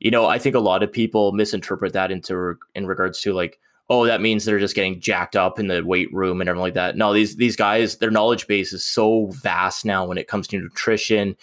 [0.00, 3.58] you know, I think a lot of people misinterpret that into in regards to like,
[3.90, 6.74] oh, that means they're just getting jacked up in the weight room and everything like
[6.74, 6.96] that.
[6.96, 10.58] No, these these guys, their knowledge base is so vast now when it comes to
[10.58, 11.36] nutrition,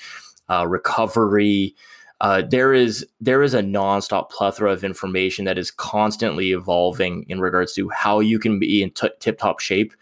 [0.50, 1.76] uh, recovery.
[2.22, 7.42] Uh, there is there is a nonstop plethora of information that is constantly evolving in
[7.42, 9.94] regards to how you can be in t- tip top shape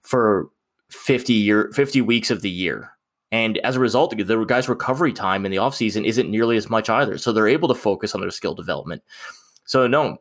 [0.00, 0.48] for
[0.90, 2.91] 50 year 50 weeks of the year
[3.32, 6.90] and as a result, the guy's recovery time in the offseason isn't nearly as much
[6.90, 7.16] either.
[7.16, 9.02] So they're able to focus on their skill development.
[9.64, 10.18] So no,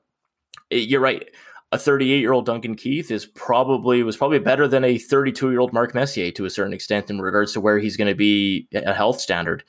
[0.72, 1.30] you're right.
[1.74, 5.60] A 38 year old Duncan Keith is probably was probably better than a 32 year
[5.60, 8.68] old Mark Messier to a certain extent in regards to where he's going to be
[8.74, 9.64] a health standard.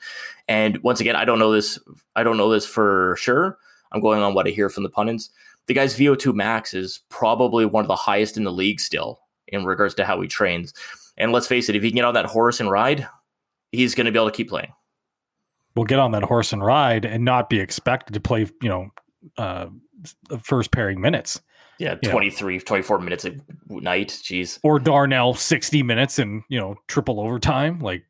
[0.47, 1.77] And once again, I don't know this.
[2.15, 3.57] I don't know this for sure.
[3.91, 5.29] I'm going on what I hear from the pundits.
[5.67, 9.65] The guy's VO2 max is probably one of the highest in the league still in
[9.65, 10.73] regards to how he trains.
[11.17, 13.07] And let's face it, if he can get on that horse and ride,
[13.73, 14.71] he's going to be able to keep playing.
[15.75, 18.89] We'll get on that horse and ride and not be expected to play, you know,
[19.37, 19.67] uh,
[20.41, 21.41] first pairing minutes.
[21.79, 23.35] Yeah, 23, 24 minutes a
[23.67, 24.09] night.
[24.09, 24.59] Jeez.
[24.63, 27.79] Or Darnell 60 minutes and, you know, triple overtime.
[27.79, 28.03] Like,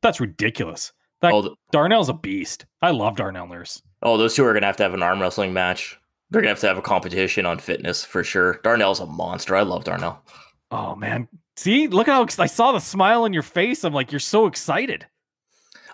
[0.00, 0.92] that's ridiculous.
[1.20, 2.64] That, oh, the, Darnell's a beast.
[2.80, 3.82] I love Darnell Nurse.
[4.02, 5.98] Oh, those two are going to have to have an arm wrestling match.
[6.30, 8.60] They're going to have to have a competition on fitness for sure.
[8.62, 9.56] Darnell's a monster.
[9.56, 10.22] I love Darnell.
[10.70, 11.26] Oh, man.
[11.58, 13.82] See, look at how I saw the smile on your face.
[13.82, 15.06] I'm like, you're so excited.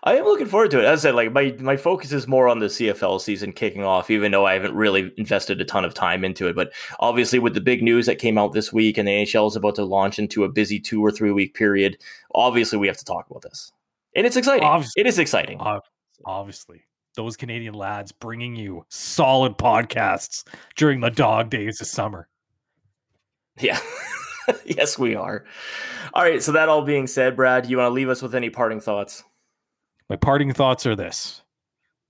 [0.03, 0.85] I am looking forward to it.
[0.85, 4.11] As I said, like my my focus is more on the CFL season kicking off,
[4.11, 6.55] even though I haven't really invested a ton of time into it.
[6.55, 9.57] But obviously, with the big news that came out this week, and the NHL is
[9.57, 11.97] about to launch into a busy two or three week period,
[12.35, 13.73] obviously we have to talk about this,
[14.15, 14.69] and it's exciting.
[14.69, 15.59] Obviously, it is exciting.
[16.27, 16.83] Obviously,
[17.15, 20.47] those Canadian lads bringing you solid podcasts
[20.77, 22.29] during the dog days of summer.
[23.59, 23.81] Yeah.
[24.64, 25.45] yes, we are.
[26.12, 26.42] All right.
[26.42, 29.24] So that all being said, Brad, you want to leave us with any parting thoughts?
[30.09, 31.42] My parting thoughts are this: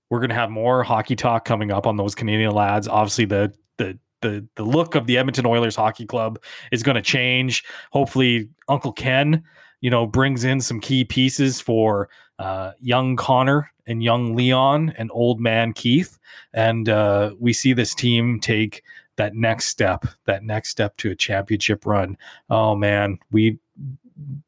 [0.09, 2.87] We're going to have more hockey talk coming up on those Canadian lads.
[2.87, 7.01] Obviously, the the the the look of the Edmonton Oilers hockey club is going to
[7.01, 7.63] change.
[7.91, 9.43] Hopefully, Uncle Ken,
[9.81, 12.09] you know, brings in some key pieces for
[12.39, 16.17] uh, young Connor and young Leon and old man Keith,
[16.53, 18.83] and uh, we see this team take
[19.17, 22.17] that next step, that next step to a championship run.
[22.49, 23.59] Oh man, we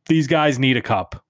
[0.07, 1.23] these guys need a cup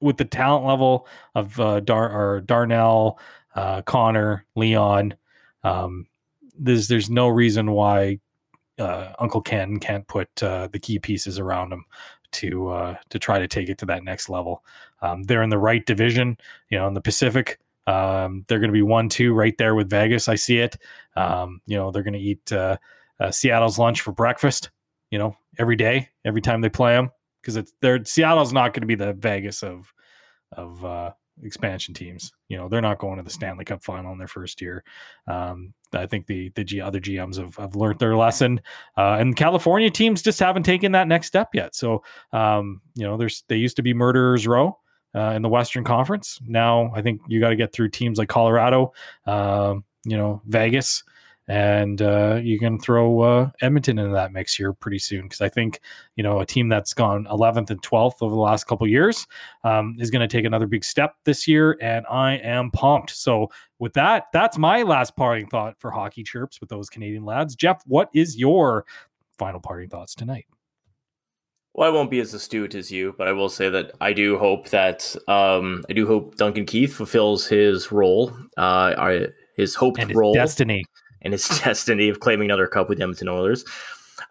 [0.00, 3.18] with the talent level of uh, Dar Darnell,
[3.54, 5.14] uh, Connor, Leon.
[5.64, 6.06] Um,
[6.58, 8.20] there's there's no reason why
[8.78, 11.84] uh, Uncle Ken can't put uh, the key pieces around him
[12.32, 14.64] to uh, to try to take it to that next level.
[15.02, 16.36] Um, they're in the right division,
[16.70, 17.58] you know, in the Pacific.
[17.86, 20.28] Um, they're going to be one two right there with Vegas.
[20.28, 20.76] I see it.
[21.16, 22.76] Um, you know, they're going to eat uh,
[23.20, 24.70] uh, Seattle's lunch for breakfast.
[25.10, 27.10] You know, every day, every time they play them,
[27.40, 29.92] because it's they're Seattle's not going to be the Vegas of
[30.52, 31.12] of uh,
[31.42, 32.32] expansion teams.
[32.48, 34.84] You know, they're not going to the Stanley Cup final in their first year.
[35.26, 38.60] Um, I think the the G, other GMs have, have learned their lesson,
[38.96, 41.74] uh, and California teams just haven't taken that next step yet.
[41.74, 44.78] So, um, you know, there's they used to be murderers row
[45.16, 46.38] uh, in the Western Conference.
[46.46, 48.92] Now I think you got to get through teams like Colorado,
[49.26, 51.02] uh, you know, Vegas,
[51.48, 55.48] and uh, you can throw uh, Edmonton into that mix here pretty soon because I
[55.48, 55.80] think
[56.16, 59.26] you know a team that's gone 11th and 12th over the last couple years
[59.64, 63.10] um, is going to take another big step this year, and I am pumped.
[63.10, 63.48] So
[63.78, 67.54] with that, that's my last parting thought for hockey chirps with those Canadian lads.
[67.54, 68.84] Jeff, what is your
[69.38, 70.46] final parting thoughts tonight?
[71.76, 74.38] Well, I won't be as astute as you, but I will say that I do
[74.38, 79.26] hope that um, I do hope Duncan Keith fulfills his role, uh,
[79.58, 80.86] his hoped and his role, destiny,
[81.20, 83.62] and his destiny of claiming another cup with the Edmonton Oilers.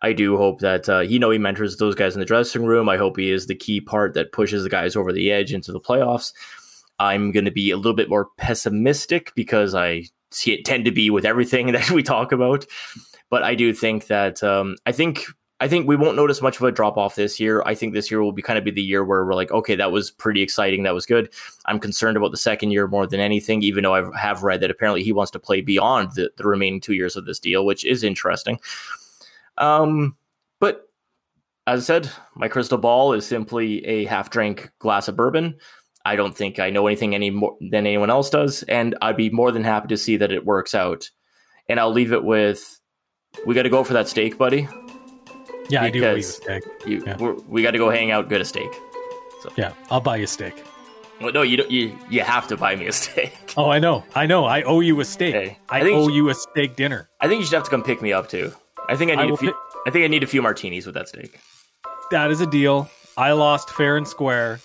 [0.02, 2.90] I do hope that uh, you know he mentors those guys in the dressing room.
[2.90, 5.72] I hope he is the key part that pushes the guys over the edge into
[5.72, 6.34] the playoffs.
[6.98, 10.92] I'm going to be a little bit more pessimistic because I see it tend to
[10.92, 12.66] be with everything that we talk about,
[13.30, 15.26] but I do think that um, I think
[15.62, 17.64] I think we won't notice much of a drop off this year.
[17.66, 19.76] I think this year will be kind of be the year where we're like, okay,
[19.76, 20.84] that was pretty exciting.
[20.84, 21.32] That was good.
[21.66, 24.70] I'm concerned about the second year more than anything, even though I have read that
[24.70, 27.86] apparently he wants to play beyond the, the remaining two years of this deal, which
[27.86, 28.60] is interesting.
[29.58, 30.18] Um,
[30.60, 30.90] but
[31.68, 35.56] as I said, my crystal ball is simply a half drink glass of bourbon.
[36.04, 39.30] I don't think I know anything any more than anyone else does, and I'd be
[39.30, 41.10] more than happy to see that it works out.
[41.70, 42.80] And I'll leave it with,
[43.46, 44.68] we got to go for that steak, buddy.
[45.70, 46.00] Yeah, I do.
[46.00, 46.64] you a steak.
[46.86, 47.18] You, yeah.
[47.18, 48.72] we got to go hang out, get a steak.
[49.42, 49.52] So.
[49.56, 50.64] Yeah, I'll buy you a steak.
[51.22, 51.72] Well, no, you don't.
[51.72, 53.54] You you have to buy me a steak.
[53.58, 54.46] Oh, I know, I know.
[54.46, 55.58] I owe you a steak.
[55.70, 57.10] I, I owe you, you, a steak dinner.
[57.22, 58.52] I think you should have to come pick me up too.
[58.90, 59.50] I think I need I a few.
[59.50, 59.58] Pick-
[59.88, 61.40] I think I need a few martinis with that steak.
[62.12, 62.90] That is a deal.
[63.18, 64.60] I lost fair and square.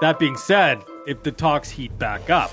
[0.00, 2.50] That being said, if the talks heat back up,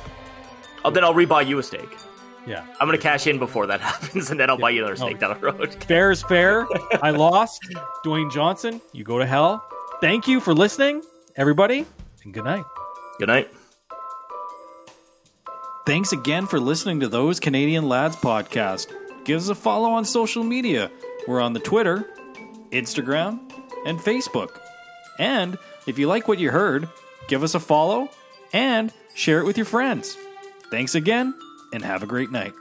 [0.83, 1.97] oh, then I'll rebuy you a steak.
[2.45, 2.65] Yeah.
[2.79, 4.61] I'm going to cash in before that happens, and then I'll yeah.
[4.61, 5.73] buy you another steak down the road.
[5.87, 6.67] fair is fair.
[7.01, 7.61] I lost.
[8.05, 9.65] Dwayne Johnson, you go to hell.
[10.01, 11.01] Thank you for listening,
[11.35, 11.85] everybody,
[12.23, 12.65] and good night.
[13.19, 13.49] Good night.
[15.85, 18.93] Thanks again for listening to Those Canadian Lads podcast.
[19.25, 20.91] Give us a follow on social media.
[21.27, 22.05] We're on the Twitter,
[22.71, 23.39] Instagram,
[23.85, 24.59] and Facebook.
[25.19, 26.89] And if you like what you heard,
[27.27, 28.09] give us a follow
[28.51, 30.17] and share it with your friends.
[30.71, 31.33] Thanks again
[31.73, 32.53] and have a great night.